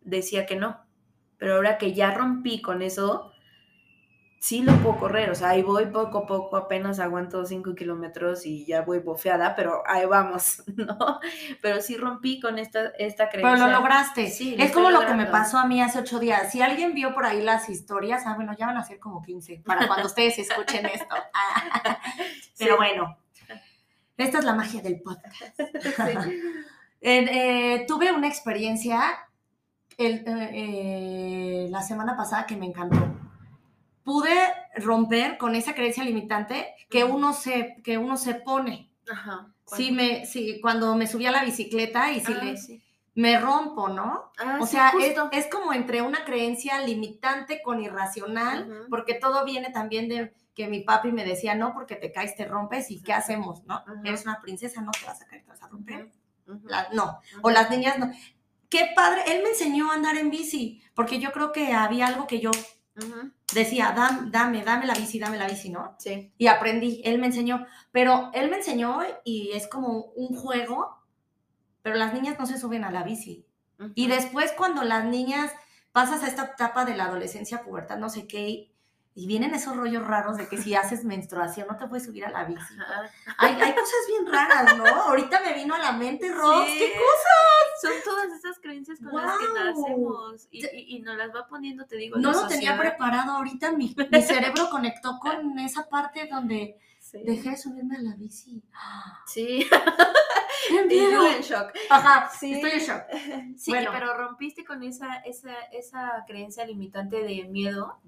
decía 0.01 0.47
que 0.47 0.55
no. 0.55 0.83
Pero 1.37 1.57
ahora 1.57 1.77
que 1.77 1.93
ya 1.93 2.09
rompí 2.09 2.59
con 2.59 2.81
eso, 2.81 3.31
sí 4.45 4.62
lo 4.62 4.73
puedo 4.84 4.99
correr, 4.99 5.31
o 5.31 5.36
sea, 5.36 5.49
ahí 5.49 5.63
voy 5.63 5.88
poco 5.88 6.19
a 6.19 6.25
poco, 6.27 6.55
apenas 6.55 6.99
aguanto 6.99 7.43
5 7.43 7.73
kilómetros 7.73 8.45
y 8.45 8.63
ya 8.63 8.84
voy 8.84 8.99
bofeada, 8.99 9.55
pero 9.55 9.81
ahí 9.88 10.05
vamos, 10.05 10.62
¿no? 10.75 11.19
Pero 11.63 11.81
sí 11.81 11.97
rompí 11.97 12.39
con 12.39 12.60
esta, 12.60 12.89
esta 12.99 13.29
creencia. 13.29 13.55
Pero 13.55 13.65
lo 13.65 13.79
lograste. 13.79 14.29
Sí, 14.29 14.55
es 14.60 14.71
como 14.71 14.91
lo 14.91 15.03
que 15.03 15.15
me 15.15 15.25
pasó 15.25 15.58
a 15.58 15.65
mí 15.65 15.81
hace 15.81 15.97
ocho 15.97 16.19
días. 16.19 16.51
Si 16.51 16.62
alguien 16.62 16.93
vio 16.93 17.15
por 17.15 17.25
ahí 17.25 17.41
las 17.41 17.69
historias, 17.69 18.21
ah, 18.27 18.36
bueno, 18.36 18.53
ya 18.55 18.67
van 18.67 18.77
a 18.77 18.84
ser 18.84 18.99
como 18.99 19.23
15 19.23 19.63
para 19.65 19.88
cuando 19.88 20.05
ustedes 20.05 20.38
escuchen 20.38 20.86
esto. 20.86 21.15
pero 22.60 22.77
bueno, 22.77 23.17
esta 24.15 24.38
es 24.38 24.45
la 24.45 24.53
magia 24.53 24.79
del 24.84 25.01
podcast. 25.01 25.60
Eh, 27.01 27.86
tuve 27.88 28.12
una 28.12 28.27
experiencia 28.27 29.01
el, 29.97 30.23
eh, 30.27 30.49
eh, 30.53 31.67
la 31.71 31.81
semana 31.81 32.15
pasada 32.15 32.45
que 32.45 32.55
me 32.55 32.67
encantó 32.67 33.14
pude 34.05 34.37
romper 34.75 35.37
con 35.37 35.55
esa 35.55 35.73
creencia 35.73 36.03
limitante 36.03 36.73
que 36.89 37.03
uno 37.03 37.33
se, 37.33 37.81
que 37.83 37.97
uno 37.97 38.15
se 38.15 38.35
pone. 38.35 38.89
Ajá. 39.11 39.51
Sí, 39.65 39.91
me, 39.91 40.27
sí, 40.27 40.59
cuando 40.61 40.95
me 40.95 41.07
subí 41.07 41.25
a 41.25 41.31
la 41.31 41.43
bicicleta 41.43 42.11
y 42.11 42.21
si 42.21 42.31
ah, 42.31 42.43
le, 42.43 42.55
me 43.15 43.39
rompo, 43.39 43.89
¿no? 43.89 44.31
Ah, 44.37 44.59
o 44.61 44.67
sea, 44.67 44.93
es, 45.31 45.47
como 45.47 45.73
entre 45.73 46.03
una 46.03 46.23
creencia 46.23 46.79
limitante 46.81 47.63
con 47.63 47.81
irracional, 47.81 48.85
porque 48.91 49.15
todo 49.15 49.43
viene 49.43 49.71
también 49.71 50.07
de 50.07 50.33
que 50.53 50.67
mi 50.67 50.81
papi 50.81 51.11
me 51.11 51.25
decía, 51.25 51.55
no, 51.55 51.73
porque 51.73 51.95
te 51.95 52.11
caes, 52.11 52.35
te 52.35 52.45
rompes, 52.45 52.91
¿y 52.91 53.01
qué 53.01 53.13
hacemos? 53.13 53.63
¿No? 53.65 53.83
Eres 54.03 54.23
una 54.23 54.39
princesa, 54.39 54.81
no 54.81 54.91
te 54.91 55.05
vas 55.05 55.19
a 55.19 55.25
caer, 55.25 55.41
te 55.43 55.49
vas 55.49 55.63
a 55.63 55.67
romper. 55.67 56.11
no, 56.93 57.19
o 57.41 57.49
las 57.49 57.71
niñas 57.71 57.97
no. 57.97 58.11
Qué 58.69 58.91
padre, 58.95 59.23
él 59.27 59.41
me 59.41 59.49
enseñó 59.49 59.91
a 59.91 59.95
andar 59.95 60.15
en 60.17 60.29
bici, 60.29 60.83
porque 60.93 61.19
yo 61.19 61.31
creo 61.31 61.51
que 61.51 61.73
había 61.73 62.07
algo 62.07 62.27
que 62.27 62.39
yo 62.39 62.51
Decía, 63.53 63.93
dame, 63.95 64.29
dame, 64.31 64.63
dame 64.63 64.86
la 64.86 64.93
bici, 64.93 65.19
dame 65.19 65.38
la 65.38 65.47
bici, 65.47 65.69
¿no? 65.69 65.95
Sí. 65.99 66.34
Y 66.38 66.47
aprendí, 66.47 67.01
él 67.03 67.19
me 67.19 67.27
enseñó, 67.27 67.65
pero 67.91 68.31
él 68.34 68.49
me 68.49 68.58
enseñó 68.58 68.99
y 69.23 69.51
es 69.53 69.67
como 69.67 70.12
un 70.15 70.36
juego, 70.36 70.97
pero 71.81 71.95
las 71.95 72.13
niñas 72.13 72.39
no 72.39 72.45
se 72.45 72.58
suben 72.58 72.84
a 72.84 72.91
la 72.91 73.03
bici. 73.03 73.45
Y 73.93 74.08
después 74.08 74.53
cuando 74.53 74.84
las 74.84 75.05
niñas 75.05 75.51
pasas 75.91 76.23
a 76.23 76.27
esta 76.27 76.45
etapa 76.45 76.86
de 76.86 76.95
la 76.95 77.05
adolescencia, 77.05 77.63
pubertad, 77.63 77.97
no 77.97 78.10
sé 78.10 78.27
qué, 78.27 78.74
y 79.17 79.28
vienen 79.28 79.56
esos 79.56 79.78
rollos 79.78 80.06
raros 80.06 80.36
de 80.36 80.49
que 80.49 80.58
si 80.58 80.75
haces 80.75 81.06
menstruación 81.06 81.67
no 81.69 81.78
te 81.78 81.88
puedes 81.88 82.06
subir 82.06 82.25
a 82.25 82.32
la 82.32 82.43
bici. 82.43 82.75
Hay, 83.38 83.54
hay, 83.54 83.73
cosas 83.73 83.95
bien 84.10 84.28
raras, 84.32 84.78
¿no? 84.78 84.86
Ahorita 84.86 85.39
me 85.39 85.54
vino 85.54 85.73
a 85.73 85.80
la 85.80 85.93
mente, 85.93 86.30
Ross, 86.34 86.65
¿qué 86.67 86.91
cosas? 86.93 87.82
Son 87.82 87.93
todas 88.04 88.30
esas 88.38 88.60
creencias 88.60 88.99
con 88.99 89.15
las 89.15 89.38
que 89.38 89.45
nacemos 89.54 90.47
y, 90.51 90.95
y, 90.97 90.99
nos 90.99 91.15
las 91.15 91.34
va 91.34 91.47
poniendo, 91.47 91.86
te 91.86 91.95
digo. 91.95 92.17
No 92.17 92.34
lo 92.34 92.45
tenía 92.47 92.78
preparado, 92.78 93.32
ahorita 93.34 93.71
mi, 93.71 93.95
mi 94.12 94.21
cerebro 94.21 94.69
conectó 94.69 95.17
con 95.19 95.58
esa 95.60 95.88
parte 95.88 96.28
donde 96.30 96.78
dejé 97.23 97.51
de 97.51 97.58
subirme 97.58 97.95
a 97.95 98.01
la 98.01 98.15
bici. 98.15 98.62
Sí. 99.28 99.65
¡Qué 100.67 100.82
Y 100.82 100.88
miedo! 100.88 101.28
en 101.28 101.41
shock. 101.41 101.71
Ajá, 101.89 102.30
Sí. 102.30 102.54
estoy 102.54 102.71
en 102.71 102.80
shock. 102.80 103.04
Sí, 103.58 103.71
Bueno. 103.71 103.91
pero 103.93 104.13
rompiste 104.17 104.65
con 104.65 104.84
esa, 104.84 105.17
esa, 105.17 105.54
esa 105.71 106.23
creencia 106.28 106.65
limitante 106.65 107.23
de 107.23 107.43
miedo, 107.45 107.99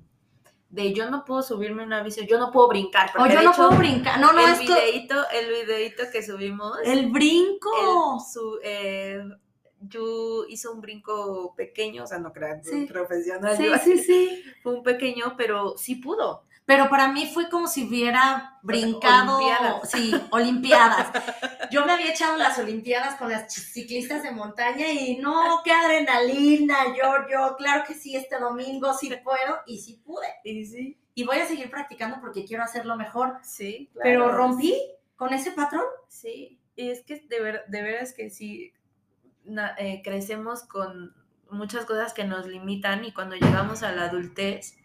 de 0.69 0.93
yo 0.93 1.09
no 1.09 1.23
puedo 1.23 1.41
subirme 1.41 1.83
una 1.83 2.03
bici, 2.03 2.25
yo 2.27 2.37
no 2.37 2.51
puedo 2.51 2.67
brincar. 2.67 3.09
O 3.15 3.19
porque 3.19 3.33
yo 3.35 3.41
no 3.41 3.51
hecho, 3.51 3.67
puedo 3.67 3.79
brincar. 3.79 4.19
No, 4.19 4.33
no, 4.33 4.39
el 4.45 4.53
es 4.53 4.59
que 4.59 4.65
videíto, 4.65 5.15
el 5.29 5.65
videíto 5.65 6.03
que 6.11 6.21
subimos, 6.23 6.77
el 6.83 7.09
brinco. 7.09 7.69
el- 8.17 8.25
su, 8.31 8.59
eh, 8.63 9.23
Yu 9.79 10.45
hizo 10.49 10.71
un 10.73 10.81
brinco 10.81 11.53
pequeño, 11.55 12.03
o 12.03 12.07
sea, 12.07 12.17
no 12.17 12.33
crean, 12.33 12.63
Sí. 12.63 12.85
profesional, 12.85 13.55
Sí, 13.55 13.65
yo- 13.65 13.77
sí, 13.77 13.97
sí. 13.99 14.43
fue 14.63 14.73
un 14.73 14.83
pequeño, 14.83 15.35
pero 15.37 15.77
sí 15.77 15.95
pudo. 15.95 16.43
Pero 16.67 16.89
para 16.89 17.07
mí 17.07 17.25
fue 17.33 17.49
como 17.49 17.65
si 17.67 17.87
hubiera 17.87 18.59
brincado. 18.61 19.37
Olimpiadas. 19.37 19.89
Sí, 19.89 20.13
Olimpiadas. 20.31 21.07
Yo 21.71 21.85
me 21.85 21.93
había 21.93 22.11
echado 22.11 22.35
las 22.37 22.59
Olimpiadas 22.59 23.15
con 23.15 23.31
las 23.31 23.51
ciclistas 23.53 24.21
de 24.21 24.31
montaña 24.31 24.91
y 24.91 25.17
no, 25.17 25.61
qué 25.63 25.71
adrenalina. 25.71 26.75
Yo, 26.95 27.27
yo, 27.31 27.55
claro 27.57 27.83
que 27.87 27.93
sí, 27.93 28.15
este 28.17 28.37
domingo 28.37 28.93
sí 28.93 29.09
puedo 29.23 29.59
y 29.65 29.79
sí 29.79 30.01
pude. 30.05 30.27
Y 30.43 30.65
sí, 30.65 30.97
Y 31.15 31.23
voy 31.23 31.37
a 31.39 31.47
seguir 31.47 31.69
practicando 31.71 32.19
porque 32.21 32.43
quiero 32.45 32.63
hacerlo 32.63 32.95
mejor. 32.97 33.37
sí. 33.43 33.89
Pero 34.03 34.25
claro. 34.25 34.37
rompí 34.37 34.77
con 35.15 35.33
ese 35.33 35.51
patrón. 35.53 35.85
Sí, 36.09 36.59
y 36.75 36.89
es 36.91 37.01
que 37.05 37.25
de, 37.29 37.39
ver, 37.39 37.63
de 37.69 37.81
veras 37.81 38.13
que 38.13 38.29
sí, 38.29 38.73
na- 39.45 39.73
eh, 39.77 40.01
crecemos 40.03 40.63
con 40.63 41.15
muchas 41.49 41.85
cosas 41.85 42.13
que 42.13 42.25
nos 42.25 42.45
limitan 42.45 43.05
y 43.05 43.13
cuando 43.13 43.35
llegamos 43.37 43.83
a 43.83 43.93
la 43.93 44.03
adultez, 44.03 44.77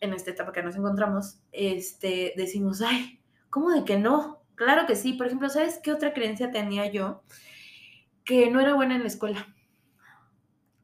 en 0.00 0.12
esta 0.12 0.30
etapa 0.30 0.52
que 0.52 0.62
nos 0.62 0.76
encontramos, 0.76 1.40
este, 1.52 2.32
decimos, 2.36 2.82
ay, 2.82 3.20
¿cómo 3.50 3.70
de 3.70 3.84
que 3.84 3.98
no? 3.98 4.42
Claro 4.54 4.86
que 4.86 4.96
sí. 4.96 5.12
Por 5.12 5.26
ejemplo, 5.26 5.48
¿sabes 5.48 5.78
qué 5.82 5.92
otra 5.92 6.12
creencia 6.12 6.50
tenía 6.50 6.90
yo? 6.90 7.22
Que 8.24 8.50
no 8.50 8.60
era 8.60 8.74
buena 8.74 8.96
en 8.96 9.02
la 9.02 9.08
escuela. 9.08 9.54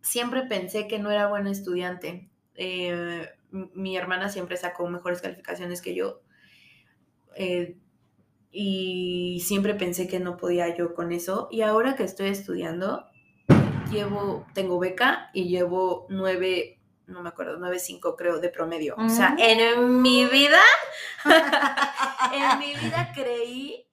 Siempre 0.00 0.42
pensé 0.42 0.88
que 0.88 0.98
no 0.98 1.10
era 1.10 1.28
buena 1.28 1.50
estudiante. 1.50 2.30
Eh, 2.54 3.28
mi 3.50 3.96
hermana 3.96 4.28
siempre 4.28 4.56
sacó 4.56 4.88
mejores 4.88 5.20
calificaciones 5.20 5.82
que 5.82 5.94
yo. 5.94 6.22
Eh, 7.36 7.76
y 8.50 9.40
siempre 9.44 9.74
pensé 9.74 10.06
que 10.06 10.20
no 10.20 10.36
podía 10.36 10.76
yo 10.76 10.94
con 10.94 11.12
eso. 11.12 11.48
Y 11.50 11.62
ahora 11.62 11.96
que 11.96 12.04
estoy 12.04 12.28
estudiando, 12.28 13.06
llevo, 13.90 14.46
tengo 14.52 14.78
beca 14.78 15.30
y 15.32 15.48
llevo 15.48 16.06
nueve, 16.10 16.78
no 17.12 17.22
me 17.22 17.28
acuerdo, 17.28 17.56
nueve 17.58 17.78
cinco 17.78 18.16
creo 18.16 18.40
de 18.40 18.48
promedio. 18.48 18.94
O 18.98 19.08
sea, 19.08 19.30
Mm. 19.30 19.38
en 19.38 20.02
mi 20.02 20.24
vida, 20.26 20.60
en 22.32 22.58
mi 22.58 22.74
vida 22.74 23.12
creí 23.14 23.86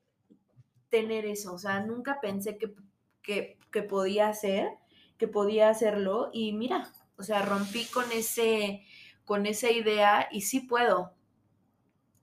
tener 0.90 1.26
eso. 1.26 1.54
O 1.54 1.60
sea, 1.60 1.80
nunca 1.82 2.20
pensé 2.22 2.58
que, 2.58 2.74
que, 3.22 3.58
que 3.72 3.84
podía 3.84 4.28
hacer, 4.30 4.70
que 5.18 5.28
podía 5.28 5.70
hacerlo. 5.70 6.30
Y 6.34 6.54
mira, 6.54 6.90
o 7.18 7.24
sea, 7.24 7.44
rompí 7.44 7.86
con 7.86 8.12
ese, 8.12 8.84
con 9.26 9.46
esa 9.46 9.70
idea 9.72 10.28
y 10.32 10.42
sí 10.42 10.62
puedo. 10.62 11.14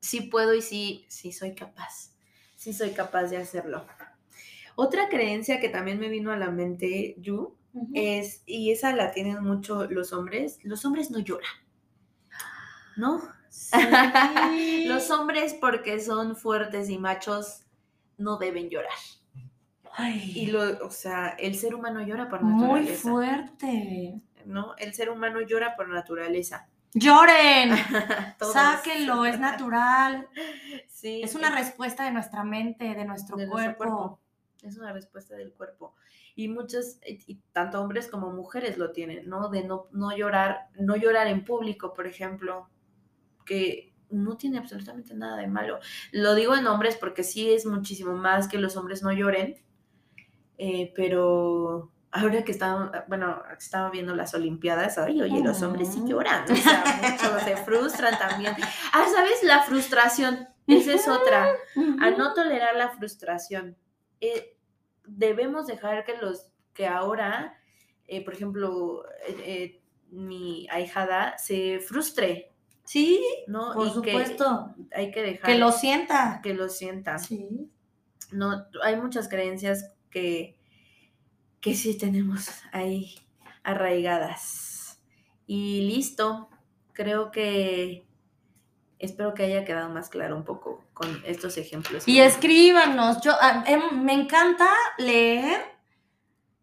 Sí 0.00 0.22
puedo 0.22 0.54
y 0.54 0.62
sí, 0.62 1.04
sí 1.08 1.32
soy 1.32 1.54
capaz. 1.54 2.12
Sí 2.56 2.72
soy 2.72 2.90
capaz 2.92 3.24
de 3.24 3.36
hacerlo. 3.36 3.86
Otra 4.74 5.08
creencia 5.08 5.58
que 5.60 5.68
también 5.68 5.98
me 5.98 6.08
vino 6.08 6.32
a 6.32 6.36
la 6.36 6.50
mente, 6.50 7.14
Yu, 7.18 7.55
es, 7.94 8.42
y 8.46 8.70
esa 8.72 8.92
la 8.94 9.10
tienen 9.12 9.42
mucho 9.42 9.84
los 9.86 10.12
hombres, 10.12 10.58
los 10.62 10.84
hombres 10.84 11.10
no 11.10 11.18
lloran. 11.20 11.50
¿No? 12.96 13.22
Sí. 13.48 14.84
Los 14.86 15.10
hombres 15.10 15.54
porque 15.54 15.98
son 15.98 16.36
fuertes 16.36 16.90
y 16.90 16.98
machos 16.98 17.64
no 18.18 18.36
deben 18.36 18.68
llorar. 18.68 18.92
Ay, 19.94 20.32
Y 20.36 20.46
lo, 20.48 20.84
o 20.86 20.90
sea, 20.90 21.28
el 21.38 21.54
ser 21.54 21.74
humano 21.74 22.02
llora 22.02 22.28
por 22.28 22.42
muy 22.42 22.60
naturaleza. 22.82 23.00
fuerte. 23.08 24.20
¿No? 24.44 24.74
El 24.76 24.92
ser 24.92 25.08
humano 25.08 25.40
llora 25.40 25.74
por 25.74 25.88
naturaleza. 25.88 26.68
Lloren. 26.92 27.70
Sáquenlo, 28.52 29.24
es 29.24 29.38
natural. 29.40 30.28
Sí, 30.88 31.22
Es 31.22 31.34
una 31.34 31.50
respuesta 31.50 32.04
de 32.04 32.10
nuestra 32.10 32.42
mente, 32.44 32.94
de 32.94 33.04
nuestro, 33.06 33.36
de 33.38 33.46
cuerpo. 33.48 33.84
nuestro 33.84 33.86
cuerpo. 33.96 34.20
Es 34.62 34.76
una 34.76 34.92
respuesta 34.92 35.34
del 35.34 35.52
cuerpo. 35.54 35.94
Y 36.36 36.48
muchos, 36.48 36.98
y 37.04 37.18
y 37.26 37.40
tanto 37.52 37.80
hombres 37.80 38.06
como 38.08 38.30
mujeres 38.30 38.78
lo 38.78 38.92
tienen, 38.92 39.28
¿no? 39.28 39.48
De 39.48 39.64
no, 39.64 39.88
no 39.90 40.16
llorar, 40.16 40.68
no 40.78 40.94
llorar 40.94 41.26
en 41.26 41.44
público, 41.44 41.94
por 41.94 42.06
ejemplo, 42.06 42.68
que 43.44 43.94
no 44.10 44.36
tiene 44.36 44.58
absolutamente 44.58 45.14
nada 45.14 45.38
de 45.38 45.46
malo. 45.48 45.80
Lo 46.12 46.34
digo 46.34 46.54
en 46.54 46.66
hombres 46.66 46.96
porque 46.96 47.24
sí 47.24 47.50
es 47.50 47.66
muchísimo 47.66 48.14
más 48.14 48.48
que 48.48 48.58
los 48.58 48.76
hombres 48.76 49.02
no 49.02 49.12
lloren, 49.12 49.56
eh, 50.58 50.92
pero 50.94 51.90
ahora 52.12 52.44
que 52.44 52.52
estaba, 52.52 53.04
bueno, 53.08 53.42
estaba 53.58 53.90
viendo 53.90 54.14
las 54.14 54.34
Olimpiadas, 54.34 54.98
ay, 54.98 55.20
oye, 55.20 55.42
los 55.42 55.62
hombres 55.62 55.92
sí 55.92 56.02
lloran, 56.06 56.50
o 56.50 56.56
sea, 56.56 56.84
muchos 57.02 57.42
se 57.42 57.56
frustran 57.56 58.18
también. 58.18 58.54
Ah, 58.92 59.06
¿sabes? 59.12 59.42
La 59.42 59.62
frustración, 59.62 60.48
esa 60.66 60.94
es 60.94 61.08
otra 61.08 61.48
a 62.00 62.10
no 62.10 62.32
tolerar 62.32 62.76
la 62.76 62.90
frustración. 62.90 63.76
Eh, 64.20 64.55
debemos 65.06 65.66
dejar 65.66 66.04
que 66.04 66.16
los 66.18 66.48
que 66.74 66.86
ahora, 66.86 67.58
eh, 68.06 68.24
por 68.24 68.34
ejemplo, 68.34 69.04
eh, 69.26 69.36
eh, 69.46 69.82
mi 70.10 70.66
ahijada 70.70 71.36
se 71.38 71.80
frustre, 71.80 72.52
Sí, 72.84 73.20
¿no? 73.48 73.72
por 73.74 73.86
Y 73.88 73.90
que 74.02 74.10
supuesto. 74.12 74.74
hay 74.92 75.10
que 75.10 75.22
dejar 75.22 75.50
Que 75.50 75.58
lo 75.58 75.72
sienta. 75.72 76.40
que 76.42 76.54
lo 76.54 76.68
sienta. 76.68 77.18
Sí. 77.18 77.68
No, 78.30 78.66
hay 78.82 78.96
muchas 79.00 79.28
creencias 79.28 79.92
que, 80.10 80.56
que 81.60 81.74
sí 81.74 81.98
tenemos 81.98 82.48
ahí 82.72 83.16
arraigadas. 83.64 85.00
Y 85.46 85.82
listo, 85.82 86.48
creo 86.92 87.30
que 87.30 88.06
espero 88.98 89.34
que 89.34 89.44
haya 89.44 89.64
quedado 89.64 89.88
más 89.90 90.08
claro 90.08 90.36
un 90.36 90.44
poco 90.44 90.84
con 90.94 91.22
estos 91.26 91.56
ejemplos. 91.58 92.06
Y 92.08 92.20
escríbanos. 92.20 93.20
Yo, 93.22 93.32
ah, 93.40 93.64
em, 93.66 94.02
me 94.02 94.12
encanta 94.12 94.68
leer 94.98 95.60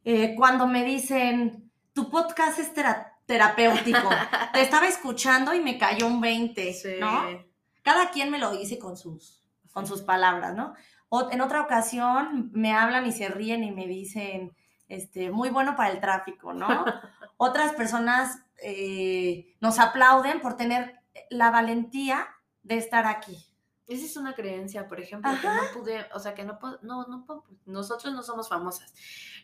eh, 0.04 0.34
cuando 0.36 0.68
me 0.68 0.84
dicen, 0.84 1.72
tu 1.94 2.10
podcast 2.10 2.60
es 2.60 2.74
tera- 2.74 3.18
terapéutico. 3.26 4.10
Te 4.54 4.62
estaba 4.62 4.88
escuchando 4.88 5.54
y 5.54 5.62
me 5.62 5.78
cayó 5.78 6.08
un 6.08 6.20
20, 6.22 6.74
Sí. 6.74 6.96
¿no? 7.00 7.24
Cada 7.84 8.12
quien 8.12 8.30
me 8.32 8.40
lo 8.40 8.52
dice 8.52 8.80
con 8.80 8.98
sus, 8.98 9.48
con 9.72 9.86
sus 9.88 10.02
palabras, 10.02 10.54
¿no? 10.56 10.74
O, 11.10 11.30
en 11.32 11.42
otra 11.42 11.62
ocasión 11.62 12.50
me 12.54 12.74
hablan 12.74 13.06
y 13.06 13.12
se 13.12 13.28
ríen 13.28 13.64
y 13.64 13.72
me 13.72 13.88
dicen, 13.88 14.56
este, 14.88 15.32
muy 15.32 15.50
bueno 15.50 15.76
para 15.76 15.92
el 15.92 16.00
tráfico, 16.00 16.54
¿no? 16.54 16.68
Otras 17.38 17.74
personas 17.74 18.40
eh, 18.64 19.56
nos 19.60 19.80
aplauden 19.80 20.40
por 20.42 20.56
tener 20.58 21.00
la 21.30 21.52
valentía 21.52 22.28
de 22.64 22.78
estar 22.78 23.06
aquí. 23.06 23.38
Esa 23.86 24.06
es 24.06 24.16
una 24.16 24.34
creencia, 24.34 24.88
por 24.88 25.02
ejemplo, 25.02 25.30
que 25.42 25.48
no 25.48 25.62
pude, 25.74 26.06
o 26.14 26.20
sea, 26.20 26.34
que 26.34 26.46
no, 26.46 26.58
no, 26.84 27.06
no, 27.06 27.46
nosotros 27.66 28.14
no 28.14 28.24
somos 28.24 28.48
famosas, 28.48 28.94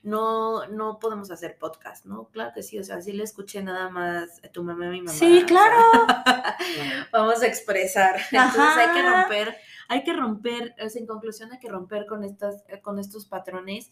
no, 0.01 0.65
no 0.67 0.97
podemos 0.97 1.29
hacer 1.29 1.57
podcast, 1.57 2.05
¿no? 2.05 2.29
Claro 2.29 2.51
que 2.55 2.63
sí, 2.63 2.79
o 2.79 2.83
sea, 2.83 3.01
sí 3.01 3.11
le 3.11 3.23
escuché 3.23 3.61
nada 3.61 3.89
más 3.89 4.41
a 4.45 4.47
tu 4.47 4.63
mamá 4.63 4.85
y 4.85 4.89
mi 4.89 5.01
mamá. 5.01 5.17
Sí, 5.17 5.43
claro. 5.45 5.75
vamos 7.11 7.41
a 7.41 7.47
expresar. 7.47 8.15
Entonces 8.31 8.77
hay 8.77 8.93
que 8.93 9.09
romper, 9.09 9.57
hay 9.89 10.03
que 10.05 10.13
romper, 10.13 10.75
o 10.85 10.89
sea, 10.89 11.01
en 11.01 11.07
conclusión 11.07 11.51
hay 11.51 11.59
que 11.59 11.69
romper 11.69 12.05
con 12.05 12.23
estas, 12.23 12.63
con 12.81 12.97
estos 12.97 13.25
patrones 13.25 13.91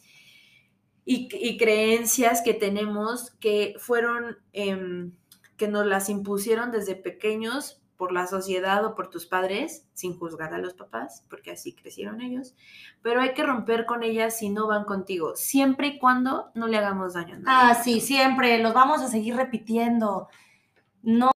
y, 1.04 1.28
y 1.34 1.58
creencias 1.58 2.42
que 2.42 2.54
tenemos 2.54 3.32
que 3.32 3.76
fueron, 3.80 4.38
em, 4.54 5.12
que 5.58 5.68
nos 5.68 5.86
las 5.86 6.10
impusieron 6.10 6.72
desde 6.72 6.96
pequeños 6.96 7.82
por 7.98 8.12
la 8.12 8.28
sociedad 8.28 8.86
o 8.86 8.96
por 8.96 9.10
tus 9.10 9.26
padres, 9.26 9.88
sin 9.94 10.18
juzgar 10.18 10.54
a 10.54 10.60
los 10.60 10.76
papás, 10.76 11.26
porque 11.30 11.52
así 11.52 11.74
crecieron 11.74 12.22
ellos, 12.22 12.56
pero 13.02 13.22
hay 13.22 13.34
que 13.34 13.44
romper 13.44 13.88
con 13.88 14.04
ellas 14.04 14.38
si 14.38 14.50
no 14.50 14.68
van 14.68 14.86
contigo, 14.86 15.36
siempre 15.36 15.88
y 15.88 16.00
cuando 16.00 16.52
no 16.54 16.68
le 16.68 16.78
hagamos 16.78 17.16
daño 17.16 17.36
a 17.36 17.40
nadie. 17.40 17.72
Ah, 17.72 17.74
sí, 17.84 18.00
siempre, 18.00 18.60
los 18.60 18.74
vamos 18.74 19.02
a 19.02 19.08
seguir 19.08 19.36
repitiendo. 19.36 20.30
No, 21.02 21.32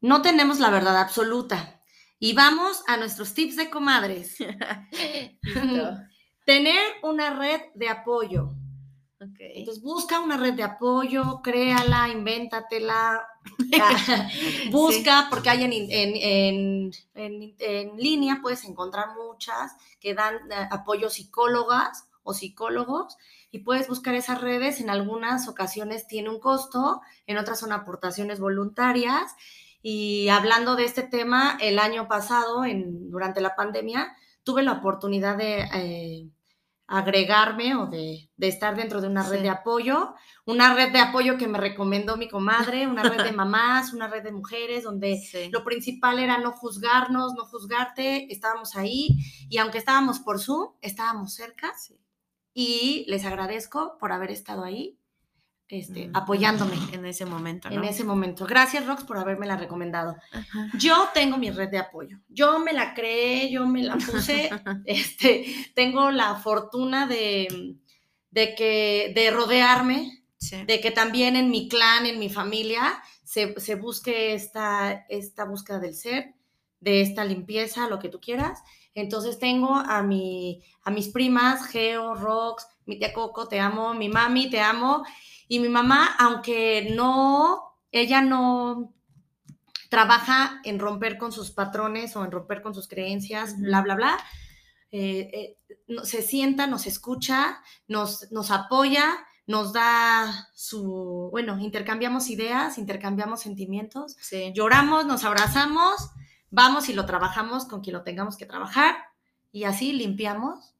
no 0.00 0.20
tenemos 0.20 0.58
la 0.58 0.70
verdad 0.70 1.00
absoluta. 1.00 1.80
Y 2.18 2.32
vamos 2.34 2.82
a 2.88 2.96
nuestros 2.96 3.34
tips 3.34 3.56
de 3.56 3.70
comadres. 3.70 4.38
Tener 6.44 6.80
una 7.02 7.38
red 7.38 7.60
de 7.74 7.88
apoyo. 7.88 8.54
Ok. 9.24 9.36
Entonces 9.40 9.82
busca 9.82 10.20
una 10.20 10.36
red 10.36 10.54
de 10.54 10.62
apoyo, 10.64 11.40
créala, 11.42 12.08
invéntatela, 12.08 13.26
busca, 14.70 15.28
porque 15.30 15.50
hay 15.50 15.64
en, 15.64 15.72
en, 15.72 15.90
en, 16.16 16.92
en- 17.14 17.54
en 17.58 17.96
línea, 17.96 18.40
puedes 18.42 18.64
encontrar 18.64 19.08
muchas 19.16 19.72
que 20.00 20.14
dan 20.14 20.34
eh, 20.50 20.68
apoyo 20.70 21.10
psicólogas 21.10 22.06
o 22.22 22.34
psicólogos 22.34 23.16
y 23.50 23.60
puedes 23.60 23.88
buscar 23.88 24.14
esas 24.14 24.40
redes. 24.40 24.80
En 24.80 24.90
algunas 24.90 25.48
ocasiones 25.48 26.06
tiene 26.06 26.28
un 26.30 26.40
costo, 26.40 27.00
en 27.26 27.38
otras 27.38 27.60
son 27.60 27.72
aportaciones 27.72 28.40
voluntarias 28.40 29.34
Y 29.82 30.28
hablando 30.28 30.76
de 30.76 30.84
este 30.84 31.02
tema, 31.02 31.58
el 31.60 31.78
año 31.78 32.08
pasado, 32.08 32.64
en, 32.64 33.10
durante 33.10 33.40
la 33.42 33.54
pandemia, 33.54 34.16
tuve 34.42 34.62
la 34.62 34.72
oportunidad 34.72 35.36
de 35.36 35.60
eh, 35.74 36.28
agregarme 36.86 37.74
o 37.76 37.86
de, 37.86 38.30
estar 38.38 38.76
dentro 38.76 39.00
de 39.00 39.08
una 39.08 39.22
red 39.28 39.42
de 39.42 39.48
apoyo, 39.48 40.14
una 40.44 40.74
red 40.74 40.92
de 40.92 40.98
apoyo 40.98 41.38
que 41.38 41.48
me 41.48 41.58
recomendó 41.58 42.16
mi 42.16 42.28
comadre, 42.28 42.86
una 42.86 43.02
red 43.02 43.24
de 43.24 43.32
mamás, 43.36 43.92
una 43.92 44.08
red 44.08 44.22
de 44.22 44.32
mujeres, 44.32 44.84
donde 44.84 45.20
lo 45.50 45.64
principal 45.64 46.18
era 46.18 46.38
no 46.38 46.52
juzgarnos, 46.52 47.34
no 47.34 47.44
juzgarte, 47.46 48.32
estábamos 48.32 48.76
ahí 48.76 49.08
y 49.48 49.58
aunque 49.58 49.78
estábamos 49.78 50.20
por 50.20 50.40
Zoom, 50.40 50.74
estábamos 50.82 51.34
cerca 51.34 51.72
y 52.52 53.04
les 53.08 53.24
agradezco 53.24 53.96
por 53.98 54.12
haber 54.12 54.30
estado 54.30 54.62
ahí 54.64 54.98
este, 55.68 56.10
apoyándome. 56.12 56.76
En 56.92 57.06
ese 57.06 57.24
momento, 57.24 57.68
En 57.70 57.84
ese 57.84 58.04
momento. 58.04 58.46
Gracias, 58.46 58.86
Rox, 58.86 59.04
por 59.04 59.16
haberme 59.18 59.46
la 59.46 59.56
recomendado. 59.56 60.16
Yo 60.78 61.08
tengo 61.14 61.38
mi 61.38 61.50
red 61.50 61.70
de 61.70 61.78
apoyo. 61.78 62.18
Yo 62.28 62.58
me 62.58 62.72
la 62.72 62.94
creé, 62.94 63.50
yo 63.50 63.66
me 63.66 63.82
la 63.82 63.96
puse. 63.96 64.50
este, 64.84 65.72
tengo 65.74 66.10
la 66.10 66.34
fortuna 66.36 67.06
de, 67.06 67.76
de, 68.30 68.54
que, 68.54 69.12
de 69.14 69.30
rodearme, 69.30 70.24
de 70.66 70.80
que 70.80 70.90
también 70.90 71.36
en 71.36 71.50
mi 71.50 71.68
clan, 71.68 72.04
en 72.04 72.18
mi 72.18 72.28
familia, 72.28 73.02
se, 73.24 73.58
se, 73.58 73.74
busque 73.74 74.34
esta, 74.34 75.06
esta 75.08 75.44
búsqueda 75.44 75.78
del 75.78 75.94
ser, 75.94 76.34
de 76.80 77.00
esta 77.00 77.24
limpieza, 77.24 77.88
lo 77.88 77.98
que 77.98 78.10
tú 78.10 78.20
quieras. 78.20 78.62
Entonces 78.94 79.38
tengo 79.38 79.74
a, 79.74 80.02
mi, 80.02 80.62
a 80.82 80.90
mis 80.90 81.08
primas, 81.08 81.66
Geo, 81.66 82.14
Rox, 82.14 82.66
mi 82.86 82.98
tía 82.98 83.12
Coco, 83.12 83.48
te 83.48 83.58
amo, 83.58 83.94
mi 83.94 84.08
mami, 84.08 84.50
te 84.50 84.60
amo. 84.60 85.04
Y 85.54 85.60
mi 85.60 85.68
mamá, 85.68 86.16
aunque 86.18 86.88
no, 86.96 87.76
ella 87.92 88.20
no 88.22 88.92
trabaja 89.88 90.60
en 90.64 90.80
romper 90.80 91.16
con 91.16 91.30
sus 91.30 91.52
patrones 91.52 92.16
o 92.16 92.24
en 92.24 92.32
romper 92.32 92.60
con 92.60 92.74
sus 92.74 92.88
creencias, 92.88 93.56
bla, 93.60 93.80
bla, 93.80 93.94
bla, 93.94 94.18
eh, 94.90 95.56
eh, 95.86 96.02
se 96.02 96.22
sienta, 96.22 96.66
nos 96.66 96.88
escucha, 96.88 97.62
nos, 97.86 98.32
nos 98.32 98.50
apoya, 98.50 99.14
nos 99.46 99.72
da 99.72 100.48
su, 100.54 101.28
bueno, 101.30 101.60
intercambiamos 101.60 102.30
ideas, 102.30 102.76
intercambiamos 102.76 103.40
sentimientos, 103.40 104.16
lloramos, 104.54 105.06
nos 105.06 105.22
abrazamos, 105.22 106.10
vamos 106.50 106.88
y 106.88 106.94
lo 106.94 107.06
trabajamos 107.06 107.66
con 107.66 107.80
quien 107.80 107.94
lo 107.94 108.02
tengamos 108.02 108.36
que 108.36 108.46
trabajar 108.46 108.96
y 109.52 109.62
así 109.62 109.92
limpiamos 109.92 110.73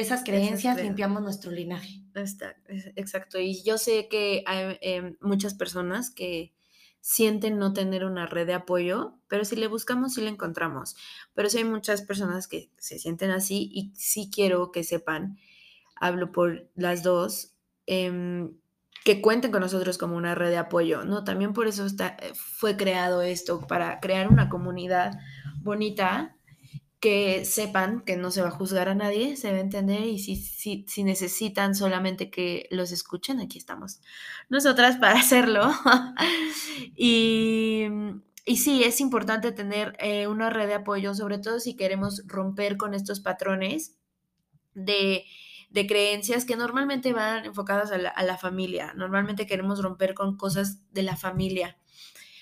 esas 0.00 0.24
creencias, 0.24 0.80
limpiamos 0.80 1.22
nuestro 1.22 1.50
linaje. 1.50 2.02
exacto. 2.14 3.38
Y 3.38 3.62
yo 3.62 3.78
sé 3.78 4.08
que 4.08 4.42
hay 4.46 4.78
em, 4.80 5.16
muchas 5.20 5.54
personas 5.54 6.10
que 6.10 6.54
sienten 7.00 7.58
no 7.58 7.72
tener 7.72 8.04
una 8.04 8.26
red 8.26 8.46
de 8.46 8.54
apoyo, 8.54 9.14
pero 9.28 9.44
si 9.44 9.56
le 9.56 9.66
buscamos, 9.66 10.14
sí 10.14 10.20
la 10.20 10.30
encontramos. 10.30 10.96
Pero 11.34 11.48
sí 11.48 11.58
hay 11.58 11.64
muchas 11.64 12.02
personas 12.02 12.48
que 12.48 12.70
se 12.76 12.98
sienten 12.98 13.30
así 13.30 13.70
y 13.72 13.92
sí 13.94 14.30
quiero 14.32 14.72
que 14.72 14.84
sepan, 14.84 15.38
hablo 15.96 16.32
por 16.32 16.68
las 16.74 17.02
dos, 17.02 17.54
em, 17.86 18.52
que 19.04 19.22
cuenten 19.22 19.50
con 19.50 19.60
nosotros 19.60 19.96
como 19.96 20.16
una 20.16 20.34
red 20.34 20.50
de 20.50 20.58
apoyo, 20.58 21.04
¿no? 21.04 21.24
También 21.24 21.52
por 21.54 21.66
eso 21.66 21.86
está, 21.86 22.16
eh, 22.20 22.32
fue 22.34 22.76
creado 22.76 23.22
esto, 23.22 23.66
para 23.66 24.00
crear 24.00 24.28
una 24.28 24.48
comunidad 24.48 25.18
bonita 25.62 26.37
que 27.00 27.44
sepan 27.44 28.00
que 28.00 28.16
no 28.16 28.30
se 28.30 28.42
va 28.42 28.48
a 28.48 28.52
juzgar 28.52 28.88
a 28.88 28.94
nadie, 28.94 29.36
se 29.36 29.52
va 29.52 29.58
a 29.58 29.60
entender 29.60 30.02
y 30.02 30.18
si, 30.18 30.36
si, 30.36 30.84
si 30.88 31.04
necesitan 31.04 31.74
solamente 31.74 32.30
que 32.30 32.66
los 32.70 32.90
escuchen, 32.90 33.40
aquí 33.40 33.58
estamos 33.58 34.00
nosotras 34.48 34.96
para 34.96 35.18
hacerlo. 35.20 35.70
y, 36.96 37.86
y, 38.44 38.56
sí, 38.56 38.82
es 38.82 39.00
importante 39.00 39.52
tener 39.52 39.96
eh, 40.00 40.26
una 40.26 40.50
red 40.50 40.66
de 40.66 40.74
apoyo, 40.74 41.14
sobre 41.14 41.38
todo 41.38 41.60
si 41.60 41.76
queremos 41.76 42.22
romper 42.26 42.76
con 42.76 42.94
estos 42.94 43.20
patrones 43.20 43.96
de, 44.74 45.24
de 45.70 45.86
creencias 45.86 46.44
que 46.44 46.56
normalmente 46.56 47.12
van 47.12 47.44
enfocadas 47.44 47.92
a 47.92 47.98
la, 47.98 48.10
a 48.10 48.24
la 48.24 48.38
familia. 48.38 48.92
Normalmente 48.96 49.46
queremos 49.46 49.82
romper 49.82 50.14
con 50.14 50.36
cosas 50.36 50.80
de 50.92 51.04
la 51.04 51.16
familia 51.16 51.78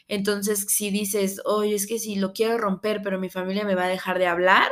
entonces, 0.09 0.67
si 0.69 0.91
dices, 0.91 1.41
oye, 1.45 1.75
es 1.75 1.87
que 1.87 1.99
si 1.99 2.17
lo 2.17 2.33
quiero 2.33 2.59
romper, 2.59 3.03
pero 3.03 3.19
mi 3.19 3.29
familia 3.31 3.65
me 3.65 3.75
va 3.75 3.85
a 3.85 3.89
dejar 3.89 4.19
de 4.19 4.27
hablar, 4.27 4.71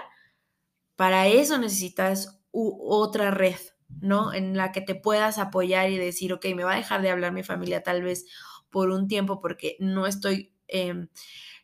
para 0.96 1.26
eso 1.26 1.58
necesitas 1.58 2.40
otra 2.52 3.30
red, 3.30 3.56
¿no? 4.00 4.32
En 4.32 4.56
la 4.56 4.70
que 4.72 4.80
te 4.80 4.94
puedas 4.94 5.38
apoyar 5.38 5.90
y 5.90 5.98
decir, 5.98 6.32
ok, 6.32 6.46
me 6.54 6.64
va 6.64 6.74
a 6.74 6.76
dejar 6.76 7.02
de 7.02 7.10
hablar 7.10 7.32
mi 7.32 7.42
familia 7.42 7.82
tal 7.82 8.02
vez 8.02 8.26
por 8.70 8.90
un 8.90 9.08
tiempo 9.08 9.40
porque 9.40 9.76
no 9.80 10.06
estoy, 10.06 10.52
em, 10.68 11.08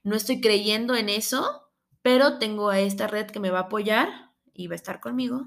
no 0.03 0.17
estoy 0.17 0.41
creyendo 0.41 0.97
en 0.97 1.09
eso, 1.09 1.69
pero 2.03 2.39
tengo 2.39 2.71
a 2.71 2.81
esta 2.81 3.07
red 3.07 3.27
que 3.27 3.41
me 3.41 3.51
va 3.51 3.61
a 3.61 3.63
apoyar 3.63 4.09
y 4.53 4.67
va 4.67 4.75
a 4.75 4.77
estar 4.77 5.01
conmigo. 5.01 5.47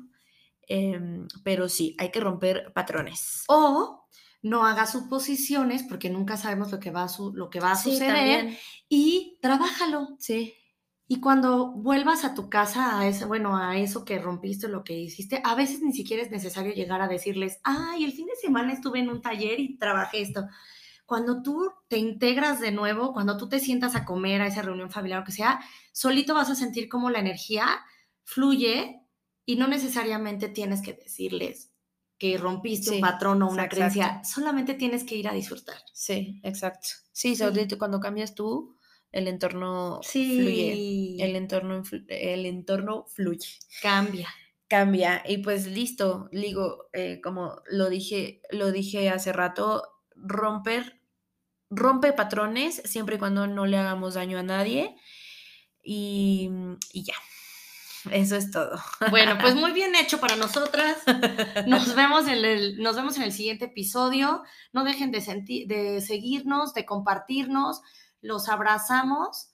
Em, 0.67 1.27
pero 1.43 1.67
sí, 1.69 1.95
hay 1.99 2.11
que 2.11 2.21
romper 2.21 2.71
patrones. 2.73 3.43
O 3.47 4.07
no 4.43 4.65
hagas 4.65 4.91
suposiciones 4.91 5.83
porque 5.83 6.09
nunca 6.09 6.37
sabemos 6.37 6.71
lo 6.71 6.79
que 6.79 6.91
va 6.91 7.03
a, 7.03 7.09
lo 7.33 7.49
que 7.49 7.61
va 7.61 7.71
a 7.71 7.75
suceder 7.77 8.57
y 8.89 9.39
trabájalo. 9.41 10.15
Sí. 10.19 10.53
Y 11.07 11.19
cuando 11.19 11.71
vuelvas 11.71 12.25
a 12.25 12.33
tu 12.33 12.49
casa, 12.49 12.99
a 12.99 13.07
eso, 13.07 13.27
bueno, 13.27 13.57
a 13.57 13.77
eso 13.77 14.05
que 14.05 14.19
rompiste, 14.19 14.67
lo 14.67 14.83
que 14.83 14.93
hiciste, 14.93 15.41
a 15.43 15.55
veces 15.55 15.81
ni 15.81 15.93
siquiera 15.93 16.23
es 16.23 16.31
necesario 16.31 16.73
llegar 16.73 17.01
a 17.01 17.07
decirles, 17.07 17.59
ay, 17.63 18.03
el 18.03 18.13
fin 18.13 18.25
de 18.25 18.35
semana 18.35 18.73
estuve 18.73 18.99
en 18.99 19.09
un 19.09 19.21
taller 19.21 19.59
y 19.59 19.77
trabajé 19.77 20.21
esto. 20.21 20.45
Cuando 21.05 21.41
tú 21.41 21.71
te 21.87 21.97
integras 21.97 22.59
de 22.59 22.71
nuevo, 22.71 23.13
cuando 23.13 23.37
tú 23.37 23.47
te 23.49 23.59
sientas 23.59 23.95
a 23.95 24.05
comer 24.05 24.41
a 24.41 24.47
esa 24.47 24.61
reunión 24.61 24.89
familiar 24.89 25.21
o 25.21 25.25
que 25.25 25.31
sea, 25.31 25.59
solito 25.91 26.33
vas 26.33 26.49
a 26.49 26.55
sentir 26.55 26.89
como 26.89 27.09
la 27.09 27.19
energía 27.19 27.65
fluye 28.23 29.01
y 29.45 29.55
no 29.57 29.67
necesariamente 29.67 30.47
tienes 30.49 30.81
que 30.81 30.93
decirles, 30.93 31.72
que 32.23 32.37
rompiste 32.37 32.91
un 32.91 33.01
patrón 33.01 33.41
o 33.41 33.49
una 33.49 33.67
creencia, 33.67 34.23
solamente 34.23 34.75
tienes 34.75 35.03
que 35.03 35.15
ir 35.15 35.27
a 35.27 35.33
disfrutar. 35.33 35.75
Sí, 35.91 36.39
exacto. 36.41 36.87
Sí, 37.11 37.35
sí. 37.35 37.43
cuando 37.77 37.99
cambias 37.99 38.33
tú, 38.33 38.77
el 39.11 39.27
entorno 39.27 39.99
fluye. 40.01 41.17
El 41.19 41.35
entorno, 41.35 41.83
el 42.07 42.45
entorno 42.45 43.07
fluye. 43.13 43.59
Cambia. 43.81 44.29
Cambia. 44.69 45.21
Y 45.27 45.39
pues 45.39 45.67
listo, 45.67 46.29
digo, 46.31 46.87
eh, 46.93 47.19
como 47.21 47.61
lo 47.69 47.89
dije, 47.89 48.41
lo 48.51 48.71
dije 48.71 49.09
hace 49.09 49.33
rato, 49.33 49.83
romper, 50.15 51.01
rompe 51.69 52.13
patrones 52.13 52.81
siempre 52.85 53.17
y 53.17 53.19
cuando 53.19 53.47
no 53.47 53.65
le 53.65 53.75
hagamos 53.75 54.13
daño 54.13 54.39
a 54.39 54.43
nadie. 54.43 54.95
y 55.83 56.49
ya. 56.93 57.15
Eso 58.11 58.35
es 58.35 58.51
todo. 58.51 58.79
Bueno, 59.09 59.37
pues 59.39 59.55
muy 59.55 59.71
bien 59.71 59.95
hecho 59.95 60.19
para 60.19 60.35
nosotras. 60.35 60.97
Nos 61.67 61.95
vemos 61.95 62.27
en 62.27 62.43
el, 62.43 62.81
nos 62.81 62.95
vemos 62.95 63.17
en 63.17 63.23
el 63.23 63.31
siguiente 63.31 63.65
episodio. 63.65 64.43
No 64.71 64.83
dejen 64.83 65.11
de, 65.11 65.19
de 65.67 66.01
seguirnos, 66.01 66.73
de 66.73 66.85
compartirnos. 66.85 67.81
Los 68.21 68.49
abrazamos 68.49 69.49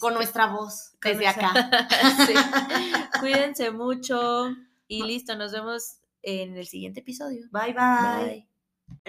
con 0.00 0.14
nuestra 0.14 0.46
voz 0.46 0.92
desde 1.02 1.28
acá. 1.28 1.52
Cuídense 3.20 3.70
mucho 3.70 4.54
y 4.88 5.02
listo, 5.02 5.34
nos 5.36 5.52
vemos 5.52 5.98
en 6.22 6.56
el 6.56 6.66
siguiente 6.66 7.00
episodio. 7.00 7.46
bye. 7.50 7.72
bye. 7.72 8.46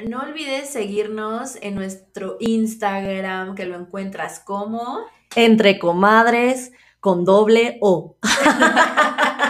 No 0.07 0.21
olvides 0.21 0.71
seguirnos 0.71 1.55
en 1.61 1.75
nuestro 1.75 2.37
Instagram, 2.39 3.55
que 3.55 3.65
lo 3.65 3.75
encuentras 3.75 4.39
como 4.39 4.99
Entre 5.35 5.77
Comadres 5.77 6.71
con 6.99 7.23
doble 7.25 7.77
O. 7.81 8.17